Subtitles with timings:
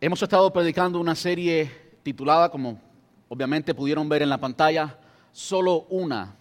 [0.00, 1.68] Hemos estado predicando una serie
[2.04, 2.80] titulada, como
[3.28, 4.96] obviamente pudieron ver en la pantalla,
[5.32, 6.36] Solo una,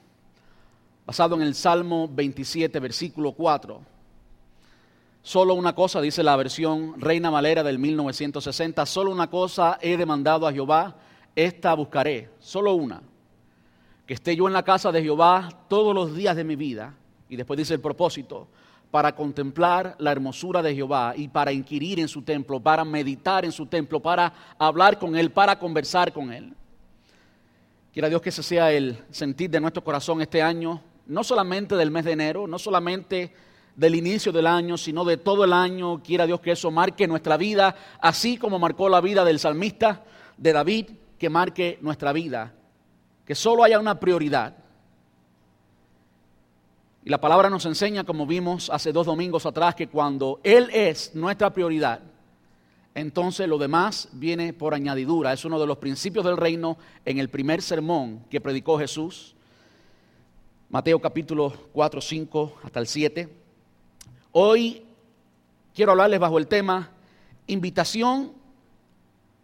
[1.08, 3.82] basado en el Salmo 27, versículo 4.
[5.24, 10.48] Solo una cosa, dice la versión Reina Valera del 1960, solo una cosa he demandado
[10.48, 10.96] a Jehová,
[11.36, 13.02] esta buscaré, solo una,
[14.06, 16.94] que esté yo en la casa de Jehová todos los días de mi vida,
[17.28, 18.50] y después dice el propósito,
[18.92, 23.52] para contemplar la hermosura de Jehová y para inquirir en su templo, para meditar en
[23.52, 26.54] su templo, para hablar con Él, para conversar con Él.
[27.92, 31.92] Quiera Dios que ese sea el sentir de nuestro corazón este año, no solamente del
[31.92, 33.34] mes de enero, no solamente
[33.76, 36.02] del inicio del año, sino de todo el año.
[36.04, 40.04] Quiera Dios que eso marque nuestra vida, así como marcó la vida del salmista,
[40.38, 40.86] de David,
[41.18, 42.54] que marque nuestra vida.
[43.26, 44.67] Que solo haya una prioridad
[47.08, 51.16] y la palabra nos enseña, como vimos hace dos domingos atrás, que cuando Él es
[51.16, 52.02] nuestra prioridad,
[52.94, 55.32] entonces lo demás viene por añadidura.
[55.32, 59.38] Es uno de los principios del reino en el primer sermón que predicó Jesús.
[60.68, 63.30] Mateo capítulo 4, 5 hasta el 7.
[64.34, 64.84] Hoy
[65.74, 66.92] quiero hablarles bajo el tema
[67.48, 68.34] invitación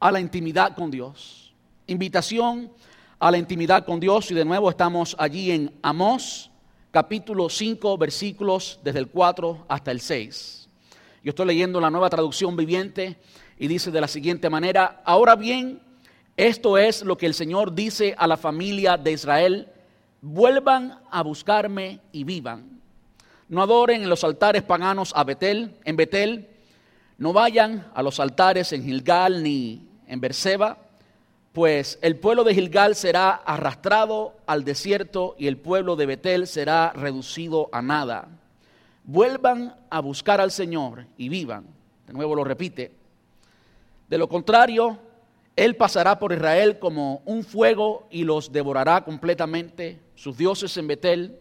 [0.01, 1.53] a la intimidad con Dios.
[1.87, 2.73] Invitación
[3.19, 6.49] a la intimidad con Dios y de nuevo estamos allí en Amós
[6.93, 10.69] capítulo 5, versículos desde el 4 hasta el 6.
[11.23, 13.17] Yo estoy leyendo la nueva traducción viviente
[13.57, 15.81] y dice de la siguiente manera, ahora bien,
[16.37, 19.69] esto es lo que el Señor dice a la familia de Israel,
[20.21, 22.79] vuelvan a buscarme y vivan.
[23.49, 26.47] No adoren en los altares paganos a Betel, en Betel,
[27.17, 30.77] no vayan a los altares en Gilgal ni en Berseba,
[31.53, 36.91] pues el pueblo de Gilgal será arrastrado al desierto y el pueblo de Betel será
[36.93, 38.27] reducido a nada.
[39.03, 41.67] Vuelvan a buscar al Señor y vivan.
[42.07, 42.95] De nuevo lo repite.
[44.09, 44.97] De lo contrario,
[45.55, 49.99] Él pasará por Israel como un fuego y los devorará completamente.
[50.15, 51.39] Sus dioses en Betel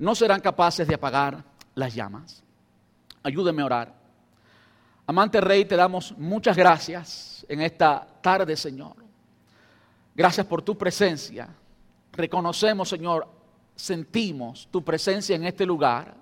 [0.00, 1.44] no serán capaces de apagar
[1.76, 2.42] las llamas.
[3.22, 3.94] Ayúdeme a orar.
[5.06, 9.05] Amante Rey, te damos muchas gracias en esta tarde, Señor.
[10.16, 11.46] Gracias por tu presencia.
[12.12, 13.28] Reconocemos, Señor,
[13.74, 16.14] sentimos tu presencia en este lugar.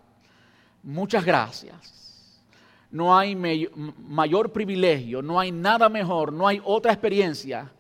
[0.83, 2.43] Muchas gracias.
[2.91, 7.71] No hay mayor privilegio, no hay nada mejor, no hay otra experiencia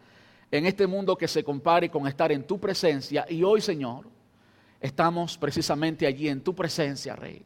[0.52, 3.26] en este mundo que se compare con estar en tu presencia.
[3.28, 4.06] Y hoy, Señor,
[4.80, 7.44] estamos precisamente allí en tu presencia, Rey.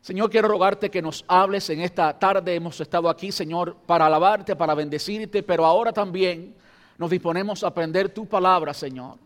[0.00, 2.54] Señor, quiero rogarte que nos hables en esta tarde.
[2.54, 6.54] Hemos estado aquí, Señor, para alabarte, para bendecirte, pero ahora también
[6.98, 9.16] nos disponemos a aprender tu palabra, Señor.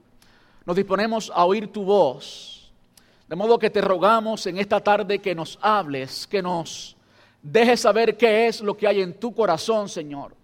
[0.64, 2.70] Nos disponemos a oír tu voz.
[3.26, 6.96] De modo que te rogamos en esta tarde que nos hables, que nos
[7.42, 10.36] dejes saber qué es lo que hay en tu corazón, Señor.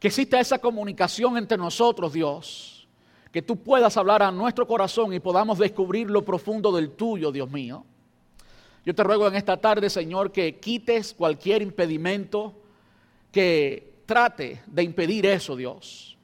[0.00, 2.88] Que exista esa comunicación entre nosotros, Dios.
[3.30, 7.50] Que tú puedas hablar a nuestro corazón y podamos descubrir lo profundo del tuyo, Dios
[7.50, 7.84] mío.
[8.84, 12.54] Yo te ruego en esta tarde, Señor, que quites cualquier impedimento
[13.30, 16.16] que trate de impedir eso, Dios.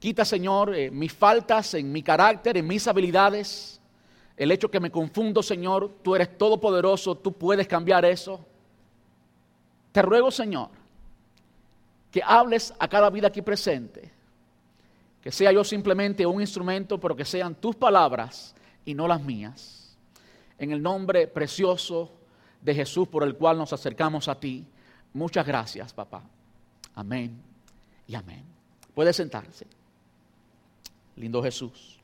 [0.00, 3.78] Quita, Señor, eh, mis faltas en mi carácter, en mis habilidades.
[4.34, 8.42] El hecho que me confundo, Señor, tú eres todopoderoso, tú puedes cambiar eso.
[9.92, 10.70] Te ruego, Señor,
[12.10, 14.10] que hables a cada vida aquí presente.
[15.20, 18.54] Que sea yo simplemente un instrumento, pero que sean tus palabras
[18.86, 19.98] y no las mías.
[20.58, 22.10] En el nombre precioso
[22.62, 24.64] de Jesús por el cual nos acercamos a ti.
[25.12, 26.22] Muchas gracias, papá.
[26.94, 27.38] Amén
[28.06, 28.44] y amén.
[28.94, 29.66] Puede sentarse.
[31.16, 31.98] Lindo Jesús.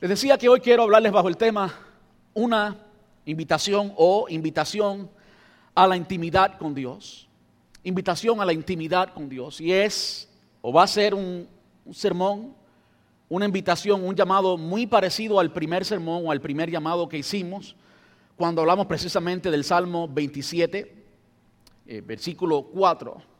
[0.00, 1.72] Les decía que hoy quiero hablarles bajo el tema
[2.34, 2.76] una
[3.24, 5.08] invitación o invitación
[5.74, 7.28] a la intimidad con Dios.
[7.82, 9.60] Invitación a la intimidad con Dios.
[9.60, 10.28] Y es,
[10.60, 11.48] o va a ser un,
[11.92, 12.54] sermón,
[13.28, 17.76] una invitación, un llamado muy parecido al primer sermón o al primer llamado que hicimos
[18.36, 21.04] cuando hablamos precisamente del Salmo 27,
[21.86, 23.33] eh, versículo 4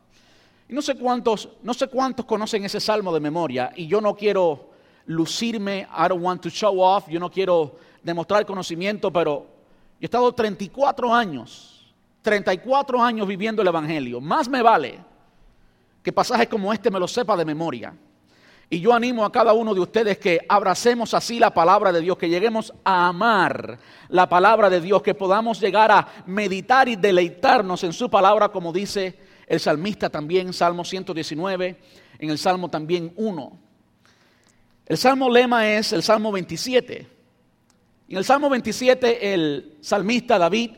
[0.67, 4.15] y no sé cuántos, no sé cuántos conocen ese salmo de memoria y yo no
[4.15, 4.71] quiero
[5.05, 9.45] lucirme, I don't want to show off, yo no quiero demostrar conocimiento, pero
[9.99, 14.19] yo he estado 34 años, 34 años viviendo el Evangelio.
[14.19, 14.99] Más me vale
[16.01, 17.93] que pasajes como este me lo sepa de memoria.
[18.67, 22.17] Y yo animo a cada uno de ustedes que abracemos así la palabra de Dios,
[22.17, 23.77] que lleguemos a amar
[24.09, 28.73] la palabra de Dios, que podamos llegar a meditar y deleitarnos en su palabra, como
[28.73, 31.77] dice el salmista también, Salmo 119,
[32.19, 33.59] en el Salmo también 1.
[34.87, 37.07] El Salmo lema es el Salmo 27.
[38.07, 40.71] En el Salmo 27 el salmista David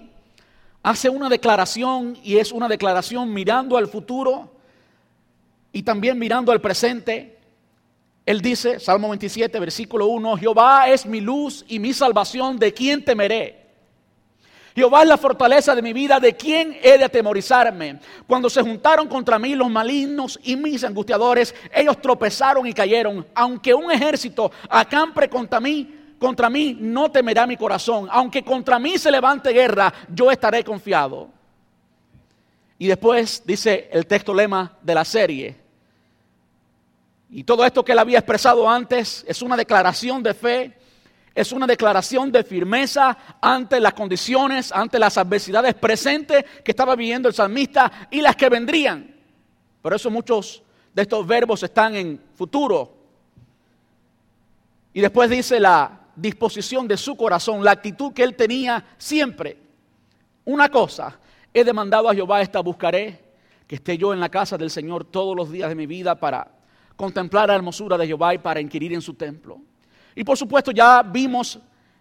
[0.82, 4.56] hace una declaración y es una declaración mirando al futuro
[5.74, 7.38] y también mirando al presente.
[8.26, 13.04] Él dice, Salmo 27, versículo 1, Jehová es mi luz y mi salvación, ¿de quién
[13.04, 13.67] temeré?
[14.78, 18.00] Jehová es la fortaleza de mi vida, ¿de quién he de atemorizarme?
[18.28, 23.26] Cuando se juntaron contra mí los malignos y mis angustiadores, ellos tropezaron y cayeron.
[23.34, 28.08] Aunque un ejército acampe contra mí, contra mí no temerá mi corazón.
[28.12, 31.28] Aunque contra mí se levante guerra, yo estaré confiado.
[32.78, 35.56] Y después dice el texto lema de la serie.
[37.32, 40.78] Y todo esto que él había expresado antes es una declaración de fe
[41.38, 47.30] es una declaración de firmeza ante las condiciones, ante las adversidades presentes que estaba viviendo
[47.30, 49.16] el salmista y las que vendrían.
[49.80, 50.64] Por eso muchos
[50.96, 52.92] de estos verbos están en futuro.
[54.94, 59.60] Y después dice la disposición de su corazón, la actitud que él tenía siempre.
[60.44, 61.20] Una cosa,
[61.54, 63.24] he demandado a Jehová, esta buscaré,
[63.68, 66.48] que esté yo en la casa del Señor todos los días de mi vida para
[66.96, 69.62] contemplar la hermosura de Jehová y para inquirir en su templo.
[70.18, 71.60] Y por supuesto ya vimos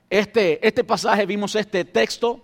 [0.09, 2.41] este, este pasaje, vimos este texto.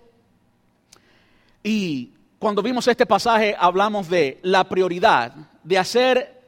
[1.63, 5.33] Y cuando vimos este pasaje hablamos de la prioridad
[5.63, 6.43] de hacer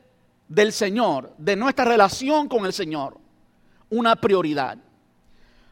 [0.47, 3.17] del Señor, de nuestra relación con el Señor,
[3.89, 4.77] una prioridad.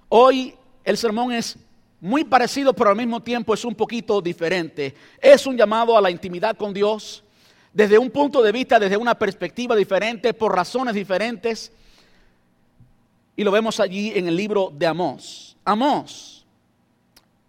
[0.10, 1.56] Hoy el sermón es
[2.02, 4.96] muy parecido, pero al mismo tiempo es un poquito diferente.
[5.22, 7.24] Es un llamado a la intimidad con Dios
[7.72, 11.72] desde un punto de vista, desde una perspectiva diferente, por razones diferentes.
[13.36, 15.56] Y lo vemos allí en el libro de Amós.
[15.66, 16.34] Amós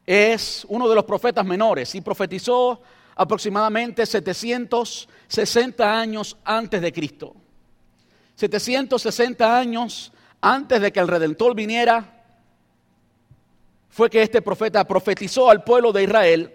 [0.07, 2.81] es uno de los profetas menores y profetizó
[3.17, 7.35] aproximadamente 760 años antes de Cristo.
[8.37, 12.23] 760 años antes de que el Redentor viniera,
[13.89, 16.53] fue que este profeta profetizó al pueblo de Israel.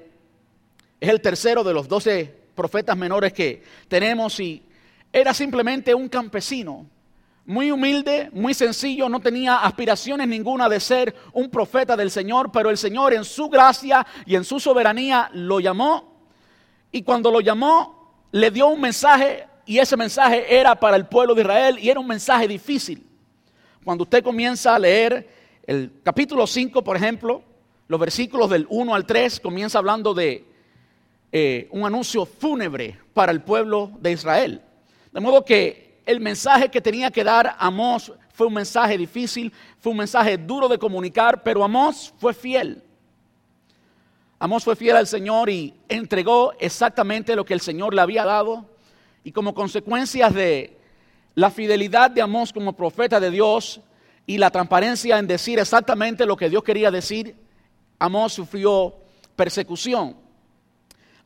[1.00, 4.62] Es el tercero de los doce profetas menores que tenemos y
[5.12, 6.86] era simplemente un campesino
[7.50, 12.70] muy humilde, muy sencillo, no tenía aspiraciones ninguna de ser un profeta del Señor, pero
[12.70, 16.28] el Señor en su gracia y en su soberanía lo llamó
[16.92, 21.34] y cuando lo llamó le dio un mensaje y ese mensaje era para el pueblo
[21.34, 23.04] de Israel y era un mensaje difícil.
[23.84, 25.28] Cuando usted comienza a leer
[25.66, 27.42] el capítulo 5, por ejemplo,
[27.88, 30.46] los versículos del 1 al 3, comienza hablando de
[31.32, 34.62] eh, un anuncio fúnebre para el pueblo de Israel.
[35.12, 39.92] De modo que el mensaje que tenía que dar Amós fue un mensaje difícil, fue
[39.92, 42.84] un mensaje duro de comunicar, pero Amós fue fiel.
[44.40, 48.66] Amós fue fiel al Señor y entregó exactamente lo que el Señor le había dado.
[49.24, 50.80] Y como consecuencia de
[51.36, 53.80] la fidelidad de Amós como profeta de Dios
[54.26, 57.36] y la transparencia en decir exactamente lo que Dios quería decir,
[58.00, 58.96] Amós sufrió
[59.36, 60.16] persecución.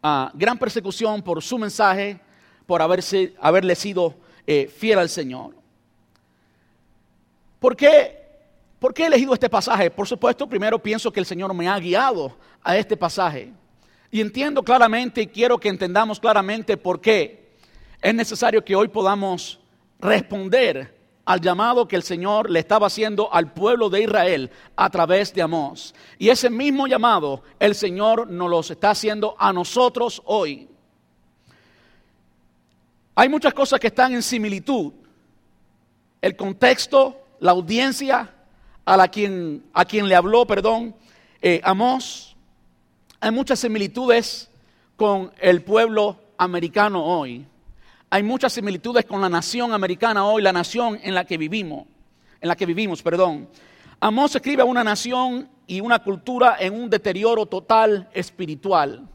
[0.02, 2.20] Ah, gran persecución por su mensaje,
[2.66, 5.56] por haberse, haberle sido eh, fiel al Señor.
[7.60, 8.22] ¿Por qué?
[8.80, 9.90] ¿Por qué he elegido este pasaje?
[9.90, 13.54] Por supuesto, primero pienso que el Señor me ha guiado a este pasaje.
[14.12, 17.54] Y entiendo claramente y quiero que entendamos claramente por qué
[18.02, 19.60] es necesario que hoy podamos
[20.00, 20.94] responder
[21.26, 25.42] al llamado que el Señor le estaba haciendo al pueblo de Israel a través de
[25.42, 25.96] Amós.
[26.18, 30.68] Y ese mismo llamado el Señor nos lo está haciendo a nosotros hoy.
[33.16, 34.92] Hay muchas cosas que están en similitud.
[36.22, 38.34] El contexto, la audiencia
[38.86, 40.96] a, la quien, a quien le habló, perdón,
[41.42, 42.36] eh, Amós.
[43.20, 44.50] Hay muchas similitudes
[44.96, 47.46] con el pueblo americano hoy.
[48.10, 51.86] Hay muchas similitudes con la nación americana hoy, la nación en la que vivimos,
[52.42, 53.48] en la que vivimos, perdón.
[54.00, 59.08] Amós escribe a una nación y una cultura en un deterioro total espiritual.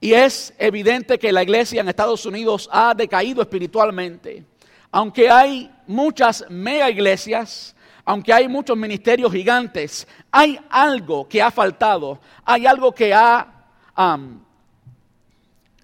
[0.00, 4.44] Y es evidente que la iglesia en Estados Unidos ha decaído espiritualmente.
[4.90, 7.74] Aunque hay muchas mega iglesias,
[8.04, 13.46] aunque hay muchos ministerios gigantes, hay algo que ha faltado, hay algo que ha...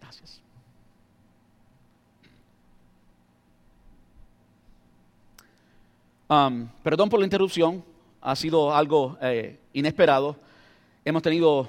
[0.00, 0.40] gracias.
[6.83, 7.85] perdón por la interrupción,
[8.23, 10.37] ha sido algo eh, inesperado.
[11.04, 11.68] Hemos tenido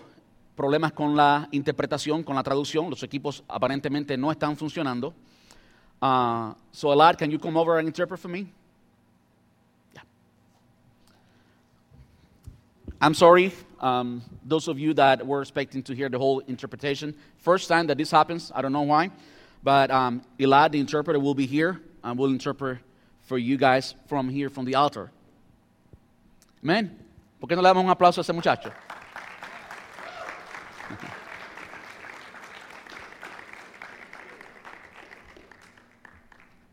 [0.55, 2.89] problemas con la interpretación, con la traducción.
[2.89, 5.13] Los equipos aparentemente no están funcionando.
[6.01, 8.47] Uh, so, Elad, can you come over and interpret for me?
[9.93, 10.01] Yeah.
[13.01, 17.15] I'm sorry, um, those of you that were expecting to hear the whole interpretation.
[17.37, 19.11] First time that this happens, I don't know why,
[19.63, 22.79] but um, Elad, the interpreter, will be here and will interpret
[23.21, 25.11] for you guys from here, from the altar.
[26.63, 26.99] Amen.
[27.39, 28.71] ¿Por qué no le damos un aplauso a ese muchacho?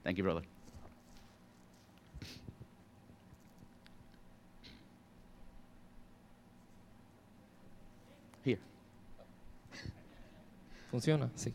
[0.05, 0.43] Thank you, brother.
[8.45, 8.59] Here.
[10.91, 11.31] ¿Funciona?
[11.37, 11.55] Sí.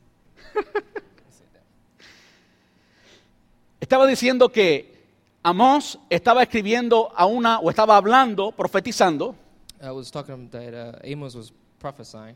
[3.79, 4.97] Estaba diciendo que
[5.43, 9.35] Amós estaba escribiendo a una, o estaba hablando, profetizando,
[9.81, 12.35] I was talking that uh, Amos was prophesying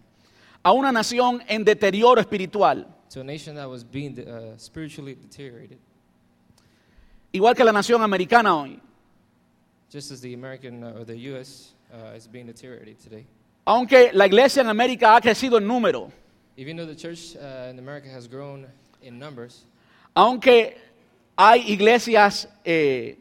[0.63, 5.77] a una nación en deterioro espiritual, to a nation that was being uh, spiritually deteriorated,
[7.31, 8.79] igual que la nación americana hoy.
[9.89, 11.73] just as the American uh, or the U.S.
[11.93, 13.25] Uh, is being deteriorated today.
[13.67, 16.11] Aunque la iglesia en América ha crecido en número,
[16.57, 18.67] Even though the church uh, in America has grown
[19.01, 19.65] in numbers,
[20.15, 20.75] aunque
[21.37, 23.15] hay iglesias eh,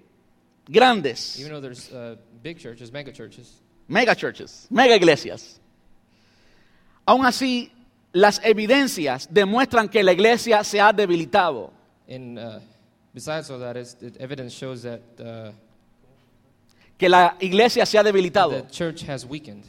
[0.68, 5.59] grandes, even though there's uh, big churches, mega churches, mega churches, mega iglesias,
[7.10, 7.72] aún así
[8.12, 11.72] las evidencias demuestran que la iglesia se ha debilitado.
[12.08, 12.58] and uh,
[13.14, 15.50] besides all that, is, the evidence shows that uh,
[16.98, 18.50] que la iglesia se ha debilitado.
[18.50, 19.64] the church has weakened.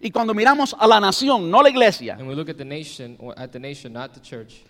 [0.00, 3.16] Y cuando miramos a la nación, no la iglesia, And we look at the nation,
[3.18, 4.62] or at the nation, not the church.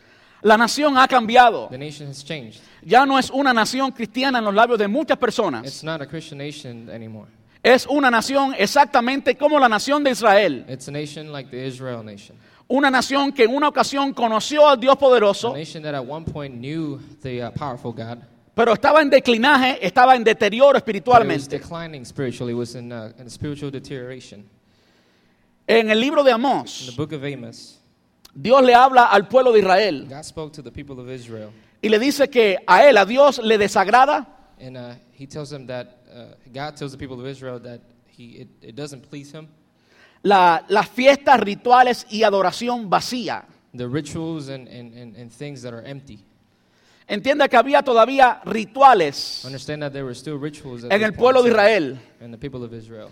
[0.42, 1.68] la nación ha cambiado.
[1.68, 2.60] The nation has changed.
[2.82, 5.66] Ya no es una nación cristiana en los labios de muchas personas.
[5.66, 7.28] It's not a Christian nation anymore.
[7.66, 10.64] Es una nación exactamente como la nación de Israel.
[10.68, 12.36] It's a nation like the Israel nation.
[12.68, 16.24] Una nación que en una ocasión conoció al Dios A poderoso, nation that at one
[16.24, 18.18] point knew the uh, powerful God,
[18.54, 21.58] pero estaba en declinaje, estaba en deterioro but it was espiritualmente.
[21.58, 24.48] declining spiritually, was in, uh, in spiritual deterioration.
[25.66, 27.80] En el libro de In the Amós, book of Amos,
[28.32, 31.50] Dios le habla al pueblo de Israel God spoke to the people of Israel,
[31.82, 35.66] y le dice que a él, a Dios, le desagrada and uh, he tells them
[35.66, 39.48] that uh, God tells the people of Israel that he, it, it doesn't please him.
[40.22, 43.44] la- las fiestas, rituales y adoración vacía.
[43.74, 46.20] The rituals and, and, and, and things that are empty.
[47.08, 51.12] Entienda que había todavía rituales Understand that there were still rituals at en this el
[51.12, 51.98] point pueblo de in Israel.
[52.20, 53.10] and the people of Israel.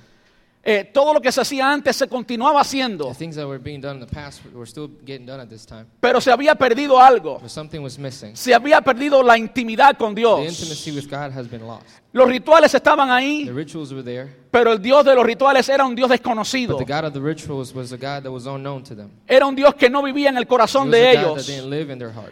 [0.67, 3.81] Eh, todo lo que se hacía antes se continuaba haciendo, The things that were being
[3.83, 5.85] done in the past were still getting done at this time.
[6.01, 7.39] pero se había perdido algo.
[7.39, 8.35] But something was missing.
[8.35, 10.41] Se había perdido la intimidad con The Dios.
[10.41, 11.85] intimacy with God has been lost.
[12.13, 15.85] Los rituales estaban The ahí, rituals were there, pero el Dios de los rituales era
[15.85, 16.79] un Dios desconocido.
[16.79, 19.11] but the God of the rituals was a God that was unknown to them.
[19.27, 21.49] Era un Dios que no vivía en el It corazón was de ellos.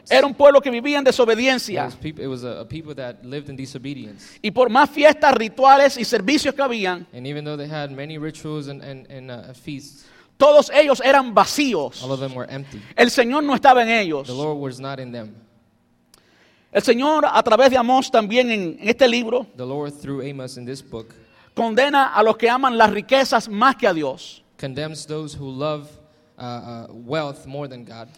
[0.08, 1.90] Era un pueblo que vivía en desobediencia.
[4.40, 8.18] Y por más fiestas, rituales y servicios que habían, And even though they had many
[8.18, 10.04] rituals and, and, and uh, feasts,
[10.36, 12.04] todos ellos eran vacíos.
[12.04, 12.80] all of them were empty.
[12.94, 14.28] El Señor no estaba en ellos.
[14.28, 15.34] The Lord was not in them.
[16.70, 20.64] El Señor, a través de Amós, también en este libro, The Lord, through Amos in
[20.64, 21.12] this book,
[21.54, 24.42] condena a los que aman las riquezas más que a Dios.
[24.58, 25.88] condemns those who love
[26.38, 28.08] uh, uh, wealth more than God.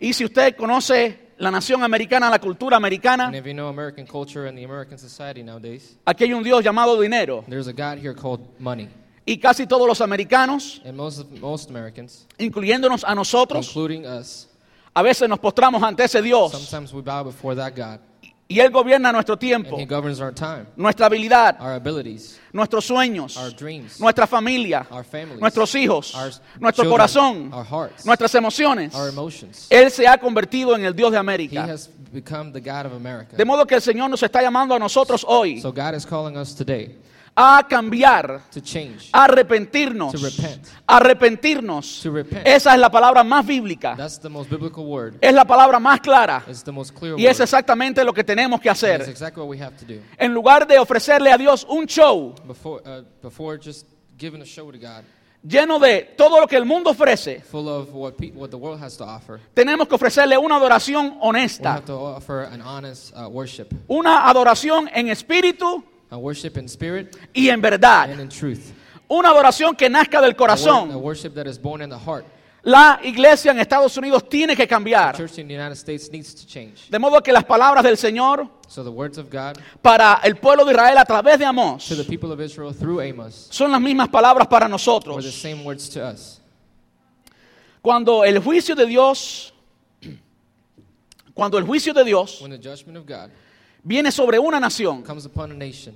[0.00, 4.06] Y si usted conoce la nación americana, la cultura americana, And if you know American
[4.06, 7.44] culture and the American society nowadays, aquí hay un Dios llamado dinero.
[7.48, 8.88] there's a God here called money.
[9.26, 14.46] Y casi todos los americanos, And most, of, most Americans, incluyéndonos a nosotros, including us,
[14.94, 16.52] a veces nos postramos ante ese Dios.
[16.52, 17.98] sometimes we bow before that God.
[18.50, 22.86] Y Él gobierna nuestro And tiempo, He governs our time, nuestra habilidad, our abilities, nuestros
[22.86, 28.06] sueños, our dreams, nuestra familia, our families, nuestros hijos, our nuestro children, corazón, our hearts,
[28.06, 28.94] nuestras emociones.
[28.94, 29.66] our emotions.
[29.68, 31.64] Él se ha convertido en el Dios de He América.
[31.64, 33.36] has become the God of America.
[33.36, 36.38] De modo que el Señor nos está llamando a nosotros hoy So God is calling
[36.38, 36.96] us today
[37.40, 40.66] a cambiar, to change, a arrepentirnos, To repent.
[40.88, 42.02] arrepentirnos.
[42.02, 42.46] to repent.
[42.46, 45.14] Esa es la palabra más bíblica, That's the most biblical word.
[45.20, 47.44] es la palabra más clara It's the most clear y es word.
[47.44, 49.02] exactamente lo que tenemos que hacer.
[49.02, 50.00] exactly what we have to do.
[50.18, 53.86] En lugar de ofrecerle a Dios un show Before, uh, before just
[54.18, 55.04] giving a show to God,
[55.46, 59.04] lleno de todo lo que el mundo ofrece, full of what, the world has to
[59.04, 63.68] offer, tenemos que ofrecerle una adoración we honesta, have to offer an honest uh, worship.
[63.86, 68.72] una adoración en espíritu A worship in spirit y en verdad, and in truth.
[69.08, 70.94] una adoración que nazca del A, corazón.
[71.02, 72.24] worship that is born in the heart.
[72.64, 75.16] La iglesia en Estados Unidos tiene que The cambiar.
[75.16, 76.88] church in the United States needs to change.
[76.90, 80.64] De modo que las palabras del Señor So the words of God para el pueblo
[80.64, 84.08] de Israel a través de to the people of Israel through Amos son las mismas
[84.08, 85.34] palabras para were the nosotros.
[85.34, 86.40] same words to us.
[87.80, 89.52] Cuando el juicio de Dios,
[91.32, 93.30] cuando el juicio de Dios When the judgment of God
[93.88, 95.94] viene sobre una nación, comes upon a nation,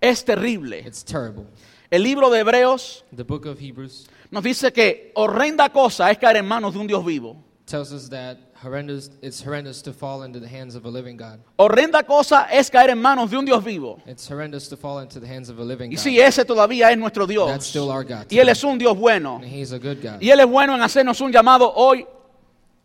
[0.00, 0.78] es terrible.
[0.78, 1.44] it's terrible.
[1.90, 6.36] El libro de Hebreos The book of Hebrews nos dice que horrenda cosa es caer
[6.36, 7.36] en manos de un Dios vivo.
[7.66, 11.40] tells us that horrendous, it's horrendous to fall into the hands of a living God.
[11.58, 14.00] Horrenda cosa es caer en manos de un Dios vivo.
[14.06, 16.02] It's horrendous to fall into the hands of a living Y God.
[16.02, 17.66] sí, ese todavía es nuestro That's Dios.
[17.66, 18.26] still our God.
[18.30, 19.36] Y Él es un Dios bueno.
[19.36, 20.20] And He's a good God.
[20.22, 22.06] Y Él es bueno en hacernos un llamado hoy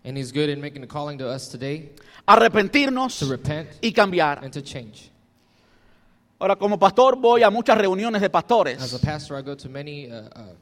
[0.03, 1.91] And He's good in making a calling to us today
[2.27, 4.43] arrepentirnos to repent y cambiar.
[4.43, 5.10] and to change.
[6.39, 9.00] Ahora, como pastor voy a muchas reuniones de As a pastores.
[9.01, 10.55] pastor, I go to many uh, uh,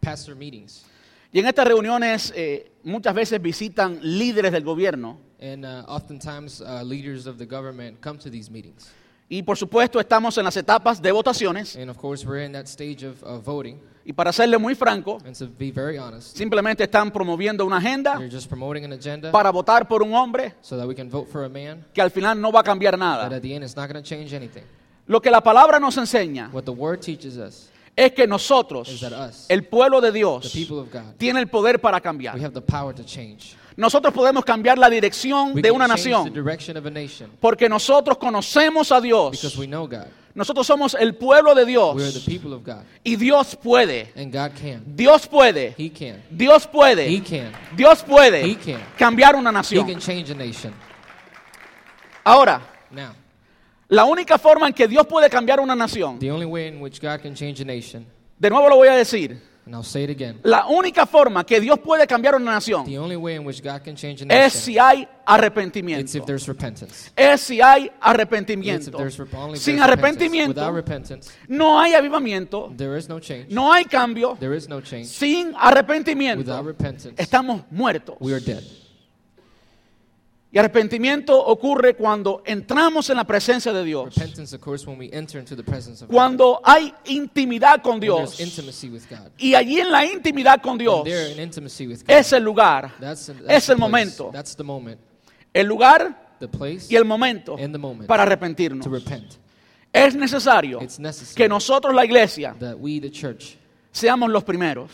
[0.00, 0.84] pastor meetings.
[1.32, 5.18] Y en estas reuniones eh, muchas veces visitan líderes del gobierno.
[5.40, 8.90] And uh, oftentimes, uh, leaders of the government come to these meetings.
[9.30, 11.76] Y por supuesto estamos en las etapas de votaciones.
[11.76, 13.78] And of course, we're in that stage of voting.
[14.04, 18.14] Y para serle muy franco, And to be very honest, simplemente están promoviendo una agenda
[18.14, 21.28] you're just promoting an agenda para votar por un hombre so that we can vote
[21.30, 23.26] for a man, que al final no va a cambiar nada.
[23.26, 24.62] at the end, it's not going to change anything.
[25.06, 29.00] Lo que la palabra nos enseña What the word teaches us es que nosotros, is
[29.00, 32.02] that us, el pueblo de the Dios, people of God, tiene el poder para we
[32.02, 32.40] cambiar.
[32.40, 33.56] have the power to change.
[33.78, 36.32] Nosotros podemos cambiar la dirección de una nación.
[37.38, 39.56] porque nosotros conocemos a Dios.
[40.34, 42.26] Nosotros somos el pueblo de Dios.
[43.04, 44.12] Y Dios puede.
[44.84, 45.76] Dios puede.
[46.28, 47.22] Dios puede.
[47.76, 48.58] Dios puede
[48.96, 49.86] cambiar una nación.
[52.24, 52.60] Ahora,
[53.86, 57.00] la única forma en que Dios puede cambiar una nación, the only way in which
[57.00, 58.04] God can change a nation,
[58.40, 61.60] de nuevo lo voy a decir, and I'll say it again, la única forma que
[61.60, 64.54] Dios puede cambiar una nación the only way in which God can change a es
[64.54, 66.14] nation si hay it's arrepentimiento.
[66.16, 67.10] if there's repentance.
[67.14, 68.96] Es si hay It's if arrepentimiento.
[68.96, 70.24] there's rep- only if Sin there's repentance.
[70.32, 73.52] arrepentimiento repentance, no hay avivamiento, there is no change.
[73.52, 74.36] no hay cambio.
[74.40, 75.06] There is no change.
[75.08, 78.16] Sin Without arrepentimiento repentance, estamos muertos.
[78.20, 78.64] we are dead.
[80.50, 84.14] Y arrepentimiento ocurre cuando entramos en la presencia de Dios.
[84.14, 86.14] Repentance occurs when we enter into the presence of God.
[86.14, 88.40] Cuando hay intimidad con Dios.
[89.36, 91.06] Y allí en la intimidad con Dios
[92.06, 92.94] es el lugar,
[93.46, 94.32] es el momento.
[95.52, 96.36] El lugar
[96.88, 97.56] y el momento
[98.06, 98.86] para arrepentirnos.
[99.92, 100.80] Es necesario
[101.34, 102.56] que nosotros, la iglesia,
[103.90, 104.90] seamos los primeros.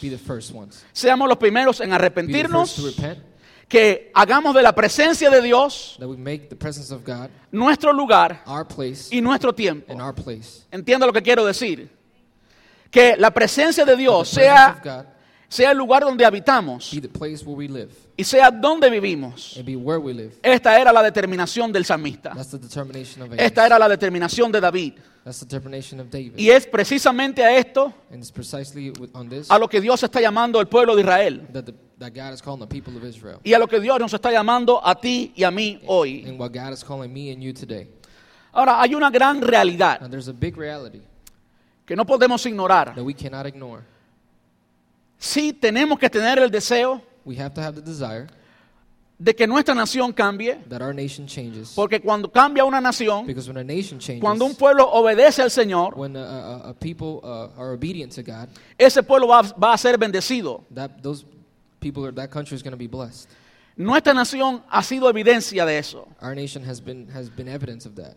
[0.92, 3.33] Seamos los primeros en arrepentirnos, repent.
[3.68, 7.92] Que hagamos de la presencia de Dios That we make the presence of God nuestro
[7.92, 9.90] lugar our place y nuestro tiempo.
[9.92, 10.64] and our place.
[10.70, 11.88] Entienda lo que quiero decir.
[12.90, 15.06] Que la presencia de The Dios presence sea, of God
[15.48, 19.60] sea el lugar donde habitamos be the place where we live y sea donde vivimos.
[20.42, 22.32] Esta era la determinación del salmista.
[23.36, 24.94] Esta era la determinación de David.
[26.36, 27.92] Y es precisamente a esto
[29.48, 31.48] a lo que Dios está llamando al pueblo de Israel.
[31.52, 33.38] that, the, that God is calling the people of Israel.
[33.42, 36.24] Y a lo que Dios nos está llamando a ti y a mí hoy.
[36.26, 37.88] And what God is calling me and you today.
[38.52, 41.00] Ahora, hay una gran realidad Now, there's a big reality
[41.84, 42.94] que no podemos ignorar.
[42.94, 43.82] that we cannot ignore.
[45.18, 48.26] Sí tenemos que tener el deseo We have to have the desire
[49.18, 51.72] de que nuestra nación cambie, that our nation changes.
[51.74, 55.50] porque cuando cambia una nación, Because when a nation changes, cuando un pueblo obedece al
[55.50, 59.72] Señor, when a, a, a people uh, are obedient to God, ese pueblo va, va
[59.72, 60.64] a ser bendecido.
[60.74, 61.24] that those
[61.80, 63.28] people that country is going to be blessed.
[63.76, 66.08] Nuestra nación ha sido evidencia de eso.
[66.20, 68.16] Our nation has been has been evidence of that.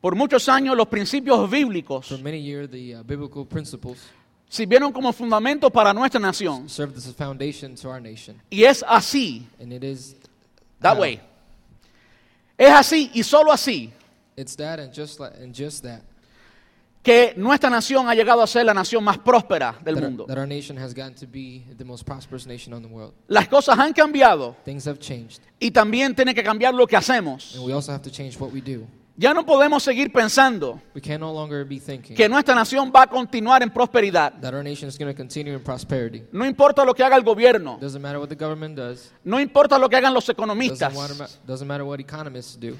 [0.00, 3.98] Por muchos años los principios bíblicos For many years, the uh, biblical principles
[4.48, 6.68] sirvieron como fundamento para nuestra nación.
[6.68, 10.16] served as a foundation to our nation, Y es así, and it is
[10.80, 11.20] that way.
[12.58, 13.92] Es así y solo así
[14.36, 16.02] It's that, and just like, and just that
[17.02, 20.26] que nuestra nación ha llegado a ser la nación más próspera del that our, mundo.
[20.26, 23.14] that our nation has gotten to be the most prosperous nation on the world.
[23.28, 27.54] Las cosas han cambiado Things have changed, y también tiene que cambiar lo que hacemos.
[27.54, 28.86] and we also have to change what we do.
[29.18, 33.02] Ya no podemos seguir pensando We can no longer be thinking que nuestra nación va
[33.02, 34.38] a continuar en prosperidad.
[34.42, 36.22] that our nation is going to continue in prosperity.
[36.32, 39.10] No importa lo que haga el gobierno, Doesn't matter what the government does.
[39.24, 40.94] no importa lo que hagan los Doesn't economistas.
[40.94, 42.76] matter, doesn't matter what economists do.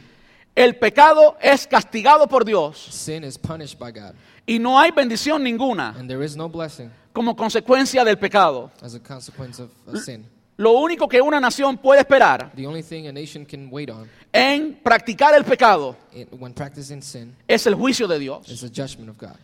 [0.54, 4.14] El pecado es castigado por Dios Sin is punished by God,
[4.46, 8.70] y no hay bendición ninguna and there is no blessing como consecuencia del pecado.
[8.82, 10.26] as a consequence of, of sin.
[10.58, 14.08] Lo único que una nación puede esperar The only thing a nation can wait on
[14.32, 18.48] en practicar el pecado in, when practicing sin es el juicio de Dios.
[18.48, 19.36] is the judgment of God.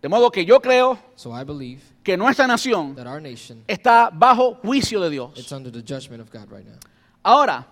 [0.00, 4.08] De modo que yo creo So I believe que nuestra nación that our nation está
[4.10, 5.32] bajo juicio de Dios.
[5.36, 6.78] it's under the judgment of God right now.
[7.22, 7.66] Ahora,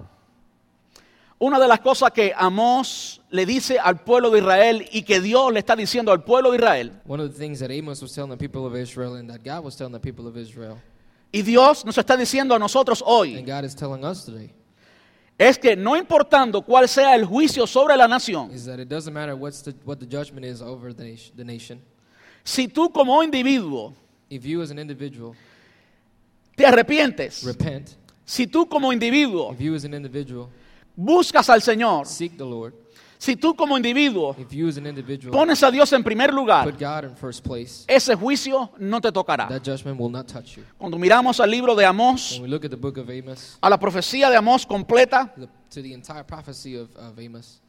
[1.41, 5.53] una de las cosas que Amós le dice al pueblo de Israel y que Dios
[5.55, 8.31] le está diciendo al pueblo de Israel, One of the things that Amos was telling
[8.31, 10.79] the people of Israel and that God was telling the people of Israel
[11.33, 14.53] y Dios nos está diciendo a nosotros and hoy, God is telling us today
[15.39, 19.13] es que no importando cuál sea el juicio sobre la nación, is that it doesn't
[19.13, 21.81] matter what's the, what the judgment is over the nation, the nation.
[22.45, 23.95] si tú como individuo
[24.31, 25.35] If you as an individual
[26.57, 27.91] te arrepientes, repent,
[28.27, 30.51] Si tú como individuo If you as an individual
[30.99, 32.75] buscas al Señor, seek the Lord,
[33.19, 36.65] si tú como individuo if you as an individual pones a Dios en primer lugar,
[36.65, 39.49] put God in first place, ese juicio no te tocará.
[39.49, 40.65] that judgment will not touch you.
[40.79, 43.69] Cuando miramos al libro de Amós, When we look at the book of Amos, a
[43.69, 47.61] la profecía de Amós completa, the, to the entire prophecy of, of Amos,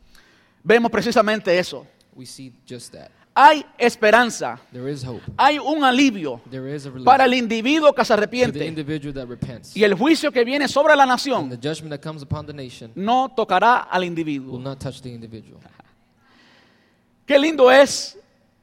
[0.64, 1.86] vemos precisamente eso.
[2.16, 3.12] we see just that.
[3.36, 5.22] Hay esperanza, There is hope.
[5.38, 8.65] hay un alivio There is a relief para el individuo que se for the arrepiente.
[8.65, 9.76] individual that repents.
[9.78, 12.54] Y el juicio que viene sobre la And nación the judgment that comes upon the
[12.54, 14.60] nation no tocará al will individuo.
[14.60, 15.60] not touch the individual.
[17.26, 18.18] Qué lindo es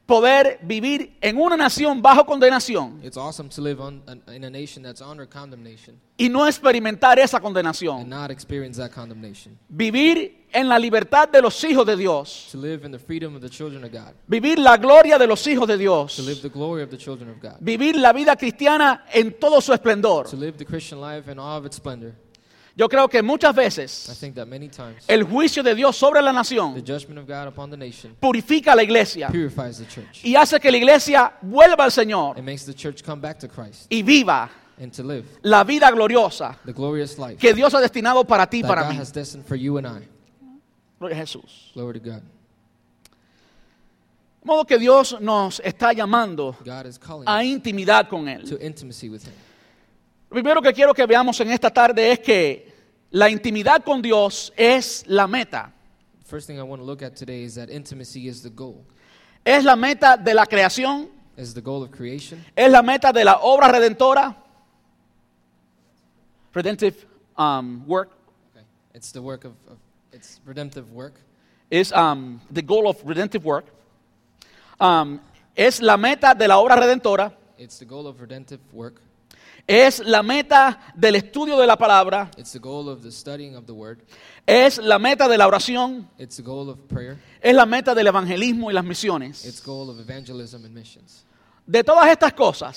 [0.06, 4.82] poder vivir en una nación bajo condenación It's awesome to live on, in a nation
[4.84, 8.08] that's under condemnation y no experimentar esa and condenación.
[8.08, 9.58] not experience that condemnation.
[9.68, 12.48] Vivir en la libertad de los hijos de Dios.
[12.52, 14.14] To live in the freedom of the children of God.
[14.26, 16.18] Vivir la gloria de los hijos de To Dios.
[16.20, 17.56] live the glory of the children of God.
[17.60, 20.26] Vivir la vida cristiana en todo su esplendor.
[20.30, 22.14] To live the Christian life in all of its splendor.
[22.78, 24.22] Yo creo que muchas veces
[25.08, 26.74] el juicio de Dios sobre la nación
[28.20, 29.30] purifica a la iglesia
[30.22, 33.48] y hace que la iglesia vuelva al Señor It makes the church come back to
[33.48, 37.80] Christ y viva and to live la vida gloriosa the glorious life que Dios ha
[37.80, 38.98] destinado para ti y para God mí.
[38.98, 40.06] has destined for you and I.
[40.98, 41.72] Gloria a Jesús.
[41.74, 42.22] Glory to God.
[44.42, 46.54] De modo que Dios nos está llamando
[47.24, 48.44] a intimidad con Él.
[48.48, 49.32] to intimacy with Him.
[50.30, 52.65] Lo primero que quiero que veamos en esta tarde es que
[53.16, 55.72] la intimidad con Dios es la meta.
[56.26, 58.84] First thing I want to look at today is that intimacy is the goal.
[59.42, 62.44] Es la meta de la creación, Is the goal of creation.
[62.54, 64.36] es la meta de la obra redentora.
[66.52, 67.06] Redemptive
[67.38, 68.10] um, work
[68.54, 68.66] Okay.
[68.94, 69.78] It's the work of, of
[70.12, 71.14] it's redemptive work.
[71.70, 73.64] is um, the goal of redemptive work.
[74.78, 75.20] Um,
[75.56, 77.32] es la meta de la obra redentora.
[77.58, 79.00] It's the goal of redemptive work.
[79.66, 82.30] Es la meta del estudio de la palabra.
[82.36, 83.98] It's the goal of the studying of the word.
[84.46, 86.08] Es la meta de la oración.
[86.18, 87.18] It's the goal of prayer.
[87.40, 89.62] Es la meta del evangelismo y las It's misiones.
[89.64, 91.24] goal of evangelism and missions.
[91.66, 92.76] De todas estas cosas,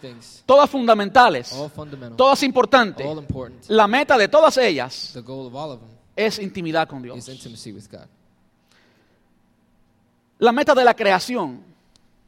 [0.00, 1.54] things, todas fundamentales,
[2.16, 5.90] todas importantes, all important, la meta de todas ellas the goal of all of them
[6.16, 7.28] es intimidad con is Dios.
[7.28, 8.08] intimacy with God.
[10.40, 11.62] La meta de la creación.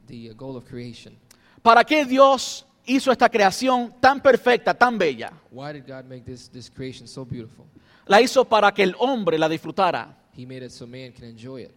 [0.07, 1.13] The uh, goal of creation.
[1.61, 5.31] ¿Para qué Dios hizo esta creación tan perfecta, tan bella?
[5.51, 7.65] Why did God make this, this creation so beautiful?
[8.07, 10.15] La hizo para que el hombre la disfrutara.
[10.35, 11.71] He made it so man can enjoy it.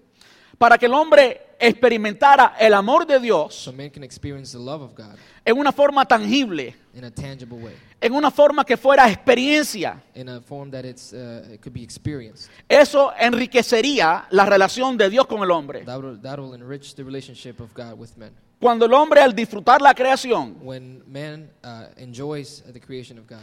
[0.56, 4.82] Para que el hombre experimentara el amor de Dios So man can experience the love
[4.82, 9.10] of God en una forma tangible, in a tangible way, en una forma que fuera
[9.10, 10.02] experiencia.
[10.14, 12.50] in a form that it's, uh, it could be experienced.
[12.68, 15.84] Eso enriquecería la relación de Dios con el hombre.
[15.84, 18.32] That will, that will enrich the relationship of God with men.
[18.60, 23.38] Cuando el hombre al disfrutar la creación When man uh, enjoys the creation of God,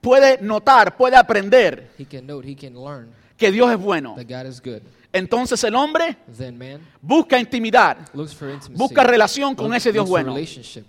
[0.00, 4.14] puede notar, puede aprender he can note, he can learn que Dios es bueno.
[4.16, 4.80] that God is good.
[5.12, 8.74] Entonces el hombre Then man busca intimidad, looks for intimacy.
[8.76, 10.34] busca relación con ese Dios looks for bueno.
[10.34, 10.84] relationship.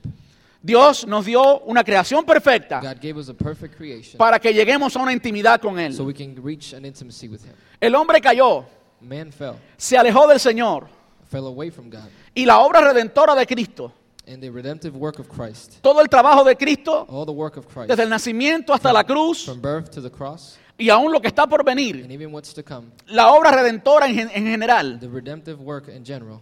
[0.61, 4.95] Dios nos dio una creación perfecta God gave us a perfect creation para que lleguemos
[4.95, 5.93] a una intimidad con Él.
[5.93, 7.53] so we can reach an intimacy with him.
[7.79, 8.65] El hombre cayó,
[8.99, 10.87] Man fell, se alejó del Señor
[11.29, 12.09] fell away from God.
[12.35, 13.91] y la obra redentora de Cristo,
[14.29, 17.65] And the redemptive work of Christ, todo el trabajo de Cristo, all the work of
[17.67, 21.21] Christ, desde el nacimiento hasta la cruz from birth to the cross, y aún lo
[21.21, 24.45] que está por venir, and even what's to come, la obra redentora en, gen- en
[24.45, 26.41] general, the redemptive work in general,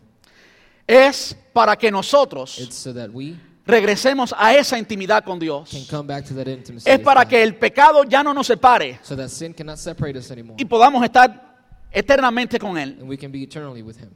[0.87, 3.35] es para que nosotros it's so that we
[3.67, 5.69] regresemos a esa intimidad con Dios.
[5.71, 6.89] can come back to that intimacy.
[6.89, 10.31] Es para que el pecado ya no nos separe so that sin cannot separate us
[10.31, 11.55] anymore, y podamos estar
[11.91, 12.97] eternamente con Él.
[12.99, 14.09] and we can be eternally with Him.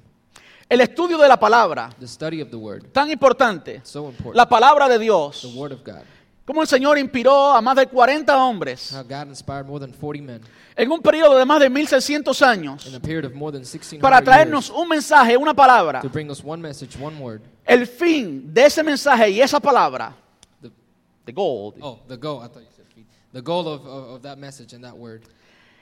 [0.69, 4.35] El estudio de la palabra, The study of the Word, tan importante, so important.
[4.35, 6.03] la palabra de the Dios, Word of God.
[6.45, 10.23] como el Señor inspiró a más de 40 hombres How God inspired more than 40
[10.23, 10.41] men
[10.75, 13.99] en un periodo de más de 1600 años in a period of more than 1600
[14.01, 16.01] para traernos years un mensaje, una palabra.
[16.01, 17.41] to bring us one message, one word.
[17.65, 20.15] El fin de ese mensaje y esa palabra,
[20.61, 20.69] The,
[21.25, 22.41] the goal, oh, the goal.
[22.43, 23.05] I thought you said feed.
[23.33, 25.23] The goal of, of, of that message and that word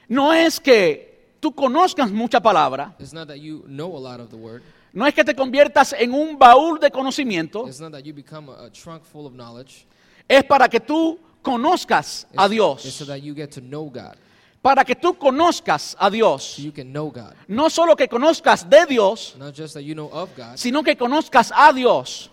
[0.10, 4.30] no es que tú conozcas mucha palabra, is not that you know a lot of
[4.30, 4.64] the word.
[4.98, 8.50] No es que te conviertas en un baúl de conocimiento, It's not that you become
[8.52, 9.86] a, a trunk full of knowledge.
[10.28, 14.16] es para que tú conozcas a Dios, so that you get to know God.
[14.60, 16.56] para que tú conozcas a Dios.
[16.56, 17.36] So you can know God.
[17.48, 20.98] No solo que conozcas de Dios, Not just that you know of God, sino que
[20.98, 22.32] conozcas a Dios.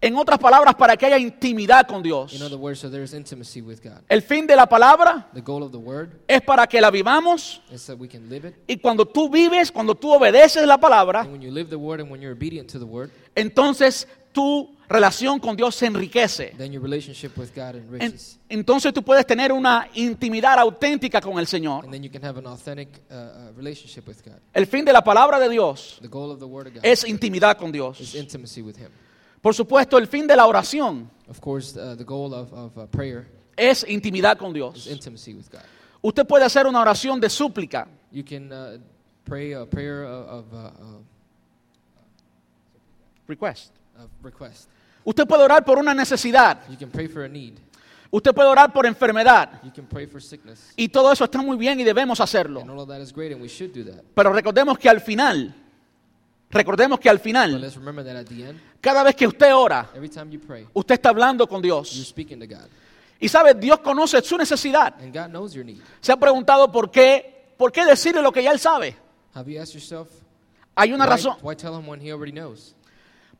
[0.00, 2.32] En otras palabras, para que haya intimidad con Dios.
[2.32, 4.00] In other words, so there's intimacy with God.
[4.08, 7.60] El fin de la palabra The goal of the word es para que la vivamos
[7.72, 8.54] is that we can live it.
[8.68, 12.00] y cuando tú vives, cuando tú obedeces la palabra, And when you live the word
[12.00, 16.54] and when you're obedient to the word, entonces tu relación con Dios se enriquece.
[16.56, 18.38] then your relationship with God En- enriches.
[18.48, 21.82] entonces tú puedes tener una intimidad auténtica con el Señor.
[21.82, 24.38] And then you can have an authentic uh, uh, relationship with God.
[24.54, 27.02] El fin de la palabra de Dios The goal of the Word of God es
[27.02, 28.14] intimidad con is Dios.
[28.14, 28.90] intimacy with Him.
[29.40, 32.86] Por supuesto, el fin de la oración Of course, uh, the goal of, of uh,
[32.86, 34.86] prayer es intimidad con is Dios.
[34.86, 35.60] intimacy with God.
[36.00, 38.78] Usted puede hacer una oración de súplica, You can uh,
[39.24, 41.02] pray a prayer of, of, uh, uh,
[43.26, 43.72] request.
[43.98, 44.68] of request.
[45.04, 46.68] Usted puede orar por una necesidad.
[46.68, 47.58] You can pray for a need.
[48.10, 49.62] Usted puede orar por enfermedad.
[49.62, 50.72] You can pray for sickness.
[50.76, 52.60] Y todo eso está muy bien y debemos And hacerlo.
[52.62, 54.02] all of that is great, and we should do that.
[54.14, 55.54] Pero recordemos que al final,
[56.50, 57.72] recordemos que al final,
[58.80, 59.88] cada vez que usted ora,
[60.72, 62.14] usted está hablando con Dios.
[63.20, 64.94] Y sabe, Dios conoce su necesidad.
[66.00, 68.96] Se ha preguntado por qué, por qué decirle lo que ya Él sabe.
[70.74, 71.36] Hay una why, razón.
[71.42, 72.76] why tell Him when He already knows?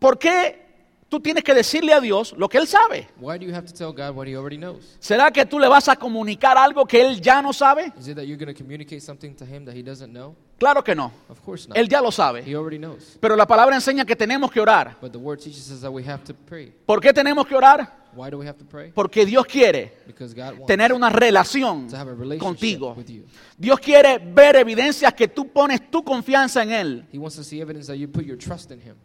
[0.01, 0.68] ¿Por qué
[1.09, 3.09] tú tienes que decirle a Dios lo que Él sabe?
[3.21, 4.97] Why do you have to tell God what He already knows?
[5.01, 7.93] ¿Será que tú le vas a comunicar algo que Él ya no sabe?
[7.99, 10.35] Is it that you're going to communicate something to Him that He doesn't know?
[10.59, 11.13] Claro que no.
[11.29, 11.77] Of course not.
[11.77, 12.43] Él ya lo sabe.
[12.45, 13.17] He already knows.
[13.21, 14.97] Pero la palabra enseña que tenemos que orar.
[15.01, 16.73] But the Word teaches us that we have to pray.
[16.85, 17.97] ¿Por qué tenemos que orar?
[18.15, 18.91] Why do we have to pray?
[18.91, 22.95] Porque Dios quiere Because God wants tener una relación to have a relationship contigo.
[22.97, 23.25] with you.
[23.57, 27.05] Dios quiere ver evidencias que tú pones tu confianza en Él.
[27.13, 28.97] He wants to see evidence that you put your trust in Him.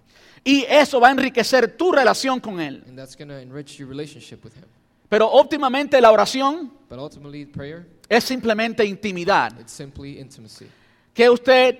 [0.46, 2.84] Y eso va a enriquecer tu relación con Él.
[2.88, 4.66] And that's going to enrich your relationship with Him.
[5.10, 9.58] Pero óptimamente la oración But ultimately, prayer, es simplemente intimidad.
[9.60, 10.68] it's simply intimacy.
[11.14, 11.78] ¿Qué usted,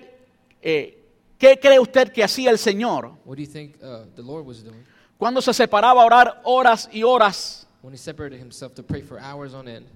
[0.62, 0.98] eh,
[1.36, 4.62] qué cree usted que hacía el Señor What do you think uh, the Lord was
[4.62, 4.84] doing
[5.18, 7.66] cuando se separaba a orar horas y horas?
[7.82, 9.86] when He separated Himself to pray for hours on end?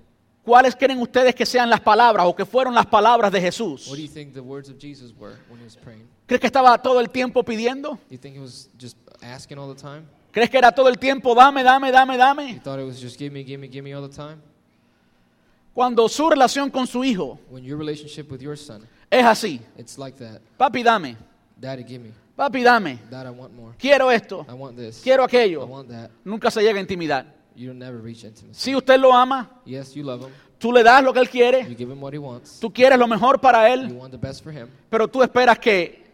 [0.44, 3.86] ¿Cuáles creen ustedes que sean las palabras o que fueron las palabras de Jesús?
[3.88, 6.06] What do you think the words of Jesus were when He was praying?
[6.28, 7.94] ¿Crees que estaba todo el tiempo pidiendo?
[7.94, 10.02] Do you think He was just asking all the time?
[10.30, 12.60] ¿Crees que era todo el tiempo dame, dame, dame, You dame?
[12.60, 14.40] thought it was just give me, give me, give me all the time?
[15.74, 19.96] Cuando su relación con su hijo When your relationship with your son, es así, it's
[19.98, 20.40] like that.
[20.58, 21.16] papi, dame,
[21.58, 22.12] Daddy, give me.
[22.36, 23.72] papi, dame, Dad, I want more.
[23.78, 25.00] quiero esto, I want this.
[25.02, 26.10] quiero I aquello, want that.
[26.24, 27.26] nunca se llega a intimidad.
[27.56, 28.54] You'll never reach intimacy.
[28.60, 30.30] Si usted lo ama, Yes, you love him.
[30.58, 32.60] tú le das lo que él quiere, You give him what he wants.
[32.60, 34.68] tú quieres lo mejor para You él, want the best for him.
[34.90, 36.07] pero tú esperas que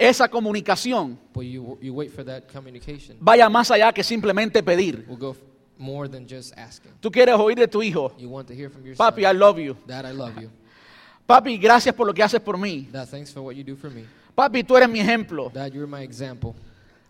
[0.00, 3.16] esa comunicación But you, you wait for that communication.
[3.20, 5.04] vaya más allá que simplemente pedir.
[5.08, 5.36] Will go
[5.78, 6.92] more than just asking.
[7.00, 9.38] Tú quieres oír de tu hijo, You want to hear from your papi, I son.
[9.38, 9.76] love you.
[9.86, 10.50] Dad, I love you.
[11.26, 12.88] Papi, gracias por lo que haces por mí.
[12.90, 14.04] Dad, thanks for what you do for me.
[14.34, 15.50] Papi, tú eres mi ejemplo.
[15.52, 16.54] Dad, you're my example.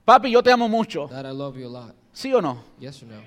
[0.04, 1.06] Papi, yo te amo mucho.
[1.08, 1.94] Dad, I love you a lot.
[2.12, 2.62] ¿Sí o no?
[2.78, 3.22] Yes or no?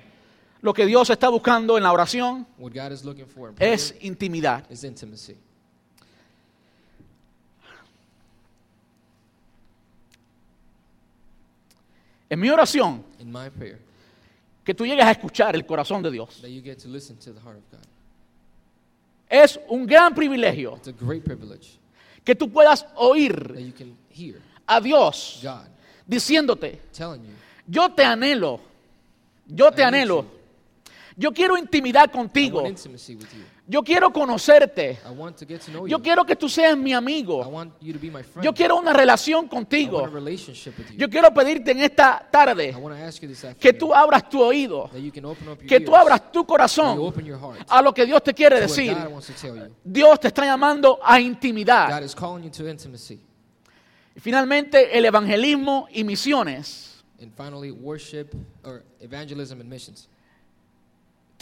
[0.62, 3.74] Lo que Dios está buscando en la oración What God is looking for in prayer
[3.74, 4.64] es intimidad.
[4.70, 5.36] is intimacy.
[12.30, 13.80] En mi oración, In my prayer,
[14.64, 16.42] que tú llegues a escuchar el corazón de Dios.
[16.42, 17.86] that you get to listen to the heart of God.
[19.30, 21.80] Es un gran privilegio It's a great privilege
[22.24, 25.68] que tú puedas that oír you can hear a Dios God
[26.08, 27.34] diciéndote, telling you,
[27.68, 28.60] yo te anhelo,
[29.48, 30.30] yo te I need anhelo, you.
[31.16, 32.64] Yo quiero intimidad contigo,
[33.68, 35.00] yo quiero conocerte,
[35.88, 37.68] yo quiero que tú seas mi amigo,
[38.42, 40.10] yo quiero una relación contigo,
[40.98, 42.76] yo quiero pedirte en esta tarde
[43.60, 44.90] que tú abras tu oído,
[45.68, 47.14] que tú abras tu corazón
[47.68, 48.96] a lo que Dios te quiere decir.
[49.84, 52.04] Dios te está llamando a intimidad.
[54.16, 57.04] Y finalmente, el evangelismo y misiones.
[57.20, 60.10] And finally, worship or evangelism and missions.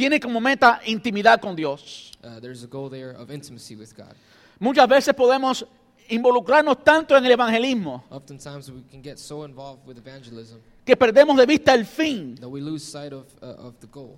[0.01, 2.11] Tiene como meta intimidad con Dios.
[2.23, 4.15] Uh, there's a goal there of intimacy with God.
[4.59, 5.63] Muchas veces podemos
[6.09, 11.37] involucrarnos tanto en el evangelismo Oftentimes, we can get so involved with evangelism que perdemos
[11.37, 14.17] de vista el fin, that we lose sight of, uh, of the goal.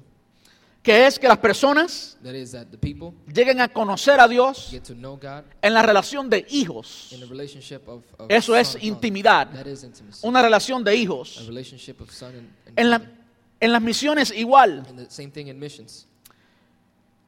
[0.82, 4.70] que es que las personas That is, that the people lleguen a conocer a Dios
[4.72, 7.12] get to know God en la relación de hijos.
[7.12, 8.88] in a relationship of, of Eso es son and father.
[8.88, 9.48] intimidad.
[9.52, 10.26] That is intimacy.
[10.26, 11.46] Una relación de A hijos.
[11.46, 13.23] relationship of son and, and En, la- father.
[13.64, 14.86] En las misiones igual.
[14.90, 16.08] And the same thing in missions.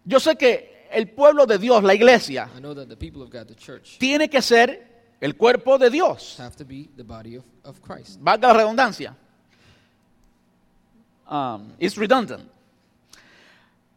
[0.05, 3.29] Yo sé que el pueblo de Dios, la iglesia, I know that the people of
[3.31, 6.37] God, the church, tiene que ser el cuerpo de Dios.
[6.39, 8.19] have to be the body of, of Christ.
[8.21, 9.15] Valga la redundancia.
[11.27, 12.49] Um, it's redundant.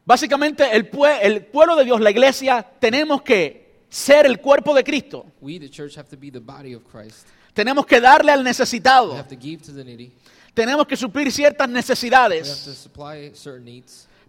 [0.07, 4.83] Básicamente, el, pue- el pueblo de Dios, la iglesia, tenemos que ser el cuerpo de
[4.83, 5.27] Cristo.
[5.43, 7.27] We, the church, have to be the body of Christ.
[7.53, 9.15] Tenemos que darle al We necesitado.
[9.15, 10.11] have to give to the needy.
[10.59, 12.69] Tenemos que suplir ciertas necesidades.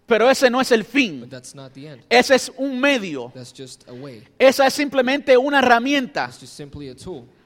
[0.06, 1.28] Pero ese no es el fin.
[2.08, 3.32] Ese es un medio.
[4.38, 6.30] Esa es simplemente una herramienta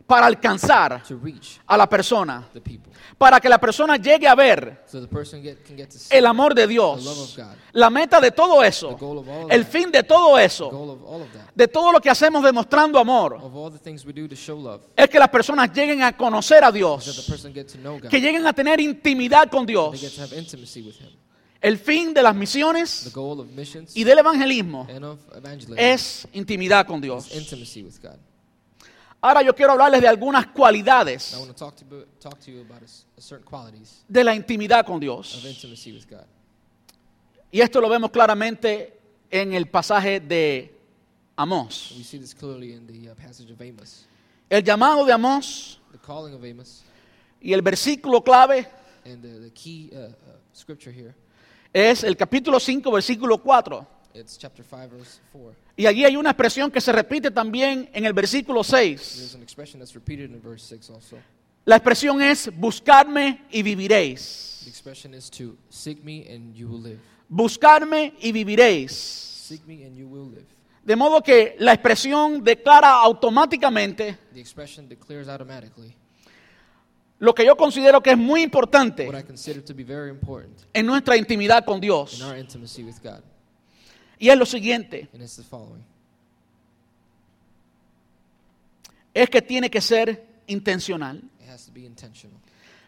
[0.07, 2.47] Para alcanzar to reach a la persona,
[3.17, 6.14] para que la persona llegue a ver So the person get, can get to see
[6.14, 7.37] el amor de the love of Dios.
[7.38, 7.55] God.
[7.73, 10.45] La meta de todo The eso, goal of all of el fin de todo The
[10.45, 11.55] eso, goal of all of that.
[11.55, 14.61] de todo lo que hacemos demostrando amor, Of all the things we do to show
[14.61, 14.83] love.
[14.95, 18.11] es que las personas lleguen a conocer a Dios, person get to know God.
[18.11, 20.03] que lleguen a tener intimidad con Dios.
[21.62, 23.11] El fin de las misiones
[23.95, 24.87] y del evangelismo
[25.79, 27.31] es intimidad con Dios.
[29.24, 31.34] Ahora yo quiero hablarles de algunas cualidades
[34.06, 35.42] de la intimidad con Dios.
[37.50, 40.78] Y esto lo vemos claramente en el pasaje de
[41.37, 41.92] Amós.
[41.92, 44.04] Uh, passage of Amos.
[44.50, 46.82] El llamado de Amós The calling of Amos
[47.40, 48.68] y el versículo clave
[49.06, 50.12] and the, the key uh, uh,
[50.54, 51.14] scripture here.
[51.72, 53.93] es el capítulo 5, versículo 4.
[54.14, 55.55] It's chapter 5, verse 4.
[55.77, 59.16] Y allí hay una expresión que se repite también en el versículo 6.
[59.16, 61.16] There's an expression that's repeated in verse 6 also.
[61.64, 64.64] La expresión es buscarme y The viviréis.
[64.68, 66.98] expression is to seek me and you will live.
[67.29, 68.92] Buscarme y viviréis.
[68.92, 70.46] Seek me and you will live.
[70.85, 75.94] De modo que la expresión declara automáticamente The expression declares automatically
[77.20, 80.61] lo que yo considero que es muy importante what I consider to be very important
[80.74, 82.20] en nuestra intimidad con in Dios.
[82.20, 83.22] our intimacy with God.
[84.24, 85.06] Y es lo siguiente,
[89.12, 91.22] es que tiene que ser intencional.
[91.38, 92.40] it has to be intentional.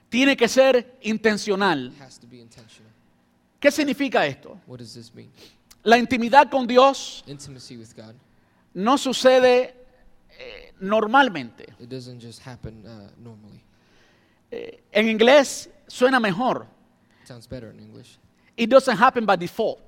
[0.08, 1.88] Tiene que ser intencional.
[1.88, 2.90] It has to be intentional.
[3.60, 4.58] ¿Qué significa esto?
[4.66, 5.30] What does this mean?
[5.82, 7.22] La intimidad con Dios
[8.72, 9.74] no sucede
[10.38, 11.66] eh, normalmente.
[11.78, 13.62] It doesn't just happen uh, normally.
[14.50, 16.66] Eh, en inglés suena mejor.
[17.20, 18.16] It sounds better in English.
[18.56, 19.85] It doesn't happen by default.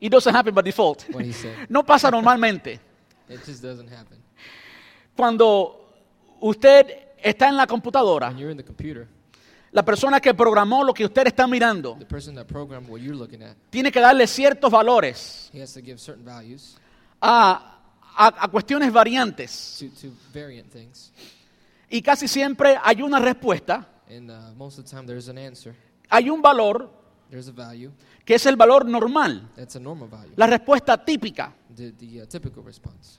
[0.00, 1.04] It doesn't happen by default.
[1.10, 1.68] What he said.
[1.70, 2.80] No pasa normalmente.
[3.28, 4.18] It just doesn't happen.
[5.16, 5.88] Cuando
[6.40, 6.86] usted
[7.22, 9.08] está en la computadora, When you're in the computer,
[9.72, 13.16] la persona que programó lo que usted está mirando the person that programmed what you're
[13.16, 16.76] looking at, tiene que darle ciertos valores he has to give certain values
[17.20, 17.78] a,
[18.16, 19.78] a- a cuestiones variantes.
[19.78, 21.10] to, to variant things.
[21.90, 25.74] Y casi siempre hay una respuesta, And uh, most of the time, there's an answer.
[26.10, 26.88] hay un valor
[27.30, 27.90] There's a value.
[28.24, 30.32] que es el valor normal, That's a normal value.
[30.36, 31.52] la respuesta típica.
[31.74, 33.18] The, the uh, typical response.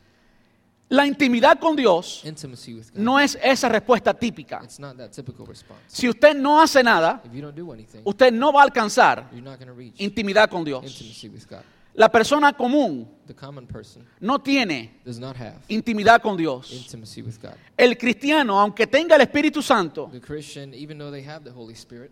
[0.90, 3.00] La intimidad con Dios Intimacy with God.
[3.02, 4.62] no es esa respuesta típica.
[4.64, 5.82] It's not that typical response.
[5.88, 9.28] Si usted no hace nada, If you don't do anything, usted no va a alcanzar
[9.34, 10.86] you're not going to reach intimidad con Dios.
[10.86, 11.62] intimacy with God.
[11.96, 16.72] La persona común The common person no tiene does not have intimidad con Dios.
[16.72, 17.56] intimacy with God.
[17.76, 21.74] El cristiano, aunque tenga el Espíritu Santo, The Christian, even though they have the Holy
[21.76, 22.12] Spirit,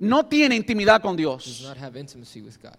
[0.00, 1.62] no tiene intimidad con does Dios.
[1.62, 2.76] not have intimacy with God.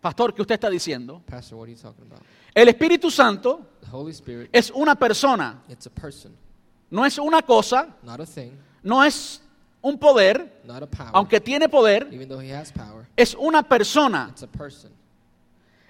[0.00, 1.20] Pastor, ¿qué usted está diciendo?
[1.26, 2.22] Pastor, what are you talking about?
[2.54, 6.34] El Espíritu Santo The Holy Spirit, es una persona, it's a person,
[6.90, 9.40] no es una cosa, not a thing, no es
[9.82, 11.10] un poder, not a power.
[11.12, 14.28] aunque tiene poder, Even though he has power, es una persona.
[14.30, 14.90] it's a person.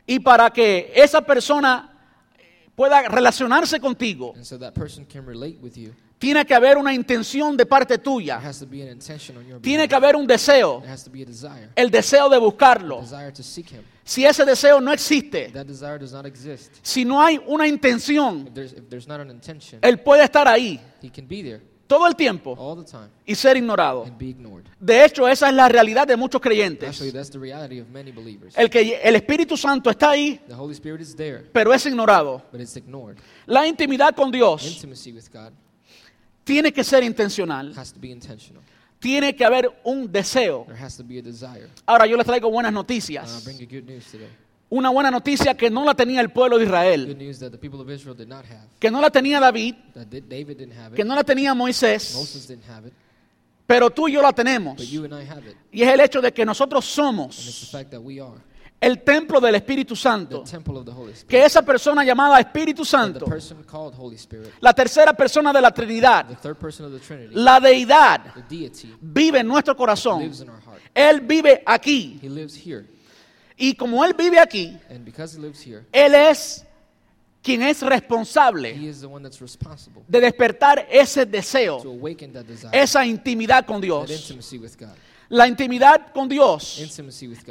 [0.07, 1.89] Y para que esa persona
[2.75, 5.95] pueda relacionarse contigo, And so that person can relate with you.
[6.21, 8.43] Tiene que haber una intención de parte tuya,
[9.63, 10.83] tiene que haber un deseo,
[11.75, 13.03] el deseo de buscarlo.
[14.05, 15.51] Si ese deseo no existe,
[16.83, 20.47] si no hay una intención, if there's, if there's not an intention, él puede estar
[20.47, 22.77] ahí he can be there todo el tiempo
[23.25, 24.07] y ser ignorado.
[24.79, 27.01] De hecho, esa es la realidad de muchos creyentes.
[28.57, 32.43] El que el Espíritu Santo está ahí, The Holy Spirit is there, pero es ignorado.
[32.53, 33.17] but it's ignored.
[33.47, 34.85] La intimidad con Dios
[36.51, 37.73] tiene que ser intencional.
[37.77, 38.63] has to be intentional.
[38.99, 40.65] Tiene que haber un deseo.
[40.67, 41.69] There has to be a desire.
[41.87, 43.45] Ahora yo les traigo buenas noticias.
[43.47, 44.29] good news today.
[44.73, 47.59] Una buena noticia que no la tenía el pueblo de Good Israel, news that the
[47.59, 50.79] people of Israel did not have, que no la tenía David, that Di- David didn't
[50.79, 52.95] have que no la tenía Moisés, Moses didn't have it,
[53.67, 54.77] pero tú y yo la tenemos.
[54.77, 55.57] but you and I have it.
[55.73, 57.73] Y es el hecho de que nosotros somos
[58.81, 60.43] el templo del Espíritu Santo.
[61.29, 63.27] Que esa persona llamada Espíritu Santo,
[64.15, 68.43] Spirit, la tercera persona de la Trinidad, third person of the Trinity, la deidad, the
[68.49, 70.31] deity, vive en nuestro corazón.
[70.95, 72.19] Él vive aquí.
[72.23, 72.87] He lives here.
[73.57, 76.65] Y como Él vive aquí, And because he lives here, Él es
[77.43, 78.75] quien es responsable
[80.09, 84.11] de despertar ese to deseo, awaken that desire, esa intimidad con Dios.
[85.31, 86.81] La intimidad con Dios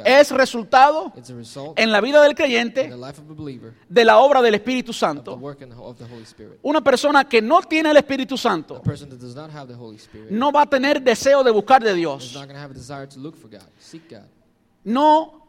[0.04, 1.12] es resultado
[1.76, 2.92] en la vida del creyente
[3.88, 5.40] de la obra del Espíritu Santo.
[6.62, 8.82] Una persona que no tiene el Espíritu Santo
[10.28, 12.38] no va a tener deseo de buscar de Dios.
[14.84, 15.39] No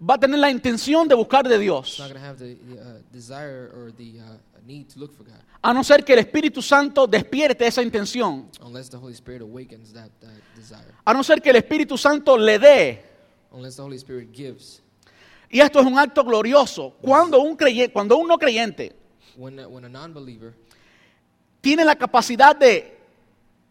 [0.00, 2.00] va a tener la intención de buscar de Dios.
[2.00, 3.02] uh, uh,
[5.62, 8.48] A no ser que el Espíritu Santo despierte esa intención.
[8.62, 10.94] unless the Holy Spirit awakens that, that desire.
[11.04, 13.04] A no ser que el Espíritu Santo le dé.
[13.52, 14.82] Unless the Holy Spirit gives.
[15.50, 16.94] Y esto es un acto glorioso.
[17.00, 18.96] Cuando un, creyente, cuando un no creyente
[21.60, 22.99] tiene la capacidad de,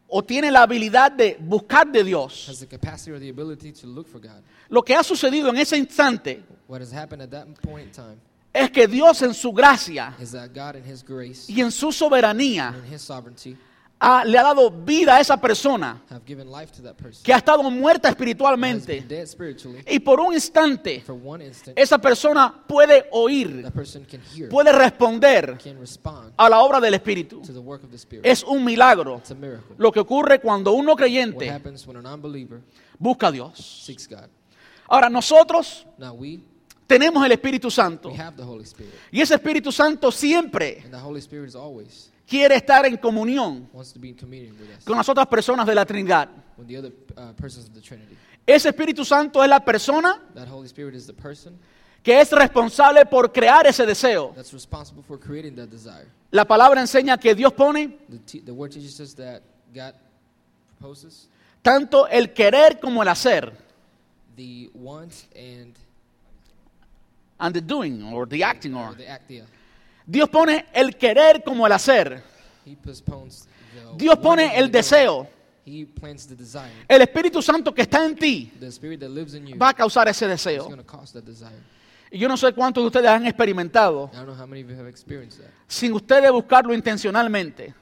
[0.10, 3.88] o tiene la habilidad de buscar de Dios, has the capacity or the ability to
[3.88, 7.48] look for God, lo que ha sucedido en ese instante what has happened at that
[7.62, 8.18] point in time
[8.54, 11.92] es que Dios en su gracia is that God, in His grace y en su
[11.92, 12.76] soberanía
[14.02, 16.02] ha- le ha dado vida a esa persona
[17.24, 19.02] que ha estado muerta espiritualmente.
[19.88, 21.04] Y por un instante
[21.76, 23.62] esa persona puede oír,
[24.50, 25.58] puede responder
[26.38, 27.42] a la obra del Espíritu.
[28.24, 29.22] Es un milagro
[29.78, 31.46] lo que ocurre cuando un no creyente
[32.98, 33.84] busca a Dios.
[34.88, 35.86] Ahora nosotros
[36.88, 38.92] tenemos el Espíritu Santo we have the Holy Spirit.
[39.12, 40.84] y ese Espíritu Santo siempre
[42.30, 43.68] Quiere estar en comunión
[44.86, 46.30] con las otras personas de la Trinidad.
[46.58, 47.34] uh.
[48.46, 50.22] Ese Espíritu Santo es la persona
[52.04, 54.36] que es responsable por crear ese deseo.
[56.30, 57.98] La palabra enseña que Dios pone
[61.64, 63.52] tanto el querer como el hacer.
[67.40, 68.96] and the doing or the acting or or.
[68.96, 69.30] the act.
[69.30, 69.46] Yeah.
[70.10, 72.24] Dios pone el querer como el hacer.
[73.96, 75.28] Dios pone el deseo.
[75.66, 76.72] He plants the desire.
[76.88, 79.74] El Espíritu Santo que está en ti The spirit that lives in you va a
[79.76, 80.64] causar ese deseo.
[80.66, 81.60] going to cause that desire.
[82.10, 84.70] Y yo no sé cuántos de ustedes han experimentado I don't know how many of
[84.72, 85.52] you have experienced that.
[85.68, 87.76] sin ustedes buscarlo intencionalmente.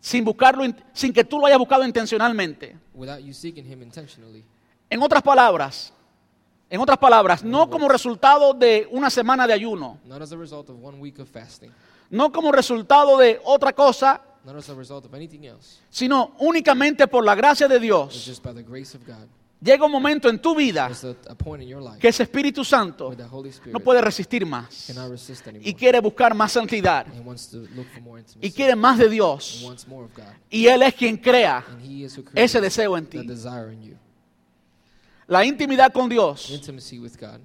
[0.00, 2.76] Sin buscarlo, in- sin que tú lo hayas buscado intencionalmente.
[2.94, 4.42] Without you seeking Him intentionally.
[4.88, 5.92] En otras palabras,
[6.68, 10.68] en otras palabras, no como resultado de una semana de ayuno, Not as a result
[10.70, 11.70] of one week of fasting.
[12.10, 15.80] no como resultado de otra cosa, Not as a result of anything else.
[15.90, 18.24] sino únicamente por la gracia de Dios.
[18.26, 19.26] just by the grace of God.
[19.58, 20.90] Llega un momento en tu vida
[21.98, 23.14] que ese Espíritu Santo
[23.72, 24.92] no puede resistir más
[25.62, 27.06] y quiere buscar más santidad
[28.42, 29.66] y quiere más de Dios.
[30.50, 31.64] Y Él es quien crea
[32.34, 33.26] ese deseo en ti.
[35.28, 37.40] La intimidad con Dios Intimacy with God.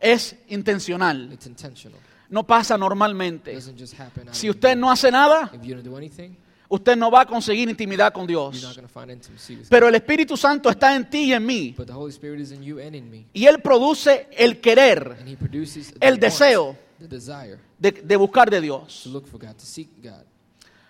[0.00, 1.98] es intencional, It's intentional.
[2.30, 3.52] no pasa normalmente.
[3.54, 4.28] doesn't just happen.
[4.28, 6.36] out Si of usted no hace nada, if you don't do anything,
[6.68, 8.76] usted no va a conseguir intimidad con you're not Dios.
[8.76, 11.74] going to find intimacy with Pero el Espíritu Santo está en ti y en mí.
[11.76, 13.26] But the Holy Spirit is in you and in me.
[13.32, 16.76] Y Él produce el querer And He produces the El deseo.
[17.00, 19.06] the desire de, de buscar de to Dios.
[19.06, 20.24] look for God, to seek God.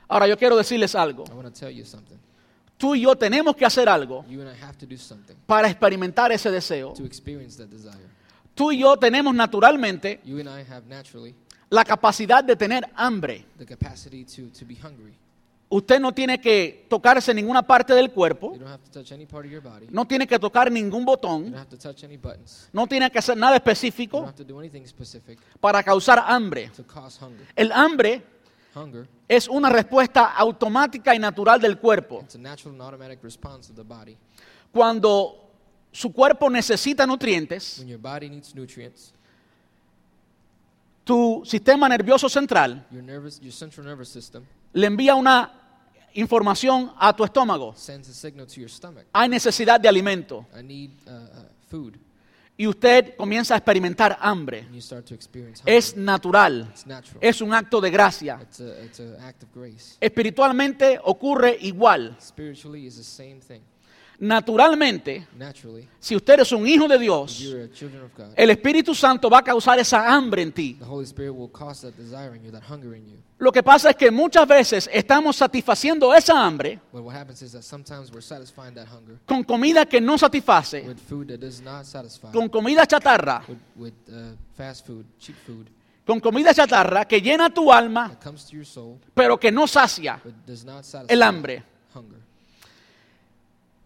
[0.09, 1.25] Ahora yo quiero decirles algo.
[1.27, 2.19] I want to tell you something.
[2.77, 4.25] Tú y yo tenemos que hacer algo
[5.47, 6.95] para experimentar ese deseo.
[8.55, 10.21] Tú y yo tenemos naturalmente
[11.71, 13.45] la capacidad de tener hambre.
[13.59, 15.15] the capacity to, to be hungry.
[15.71, 19.27] Usted no tiene que tocarse ninguna parte del cuerpo, You don't have to touch any
[19.27, 19.87] part of your body.
[19.91, 22.69] no tiene que tocar ningún You botón, don't have to touch any buttons.
[22.73, 26.23] no tiene que hacer nada You don't específico have to do anything specific para causar
[26.29, 26.71] hambre.
[26.77, 27.45] to cause hunger.
[27.57, 28.23] El hambre
[29.29, 32.21] es una respuesta automática y natural del cuerpo.
[32.23, 34.17] it's a natural and automatic response of the body.
[34.73, 35.51] Cuando
[35.93, 39.13] su cuerpo necesita nutrientes, When your body needs nutrients,
[41.05, 45.53] tu sistema nervioso central your nervous, your central nervous system le envía una
[46.15, 47.75] información a tu estómago.
[47.77, 49.05] sends a signal to your stomach.
[49.13, 51.97] Hay necesidad de alimento I need uh, uh, food.
[52.57, 54.67] Y usted comienza a experimentar hambre.
[55.67, 57.19] Es natural, it's natural.
[57.21, 58.39] es un acto de gracia.
[58.41, 59.97] It's a it's.
[60.01, 62.17] Espiritualmente ocurre igual.
[64.19, 65.27] Naturalmente,
[65.99, 67.55] si usted es un hijo de Dios,
[68.37, 70.79] el Espíritu Santo va a causar esa hambre en ti.
[73.39, 76.81] Lo que pasa es que muchas veces estamos satisfaciendo esa hambre
[79.27, 80.95] con comida que no satisface,
[82.33, 83.43] con comida chatarra,
[83.77, 83.87] uh,
[86.07, 88.17] con comida chatarra que llena tu alma,
[89.13, 90.21] pero que no sacia
[91.09, 91.65] el hambre,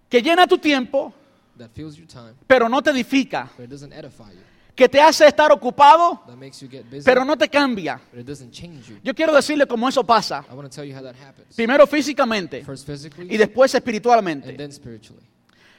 [0.09, 1.13] que llena tu tiempo,
[1.59, 4.41] that fills your time, pero no te edifica, but it doesn't edify you,
[4.75, 8.01] que te hace estar ocupado, that makes you get busy, pero no te cambia.
[8.11, 8.99] but it doesn't change you.
[9.03, 10.45] Yo quiero decirle cómo eso pasa.
[10.51, 11.55] I want to tell you how that happens.
[11.57, 14.57] Primero físicamente First physically y después and espiritualmente.
[14.57, 15.23] then spiritually.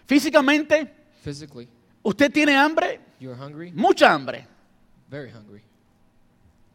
[0.06, 0.92] Físicamente,
[1.24, 1.68] Physically,
[2.04, 4.46] usted tiene hambre, you're hungry, mucha hambre.
[5.10, 5.62] very hungry.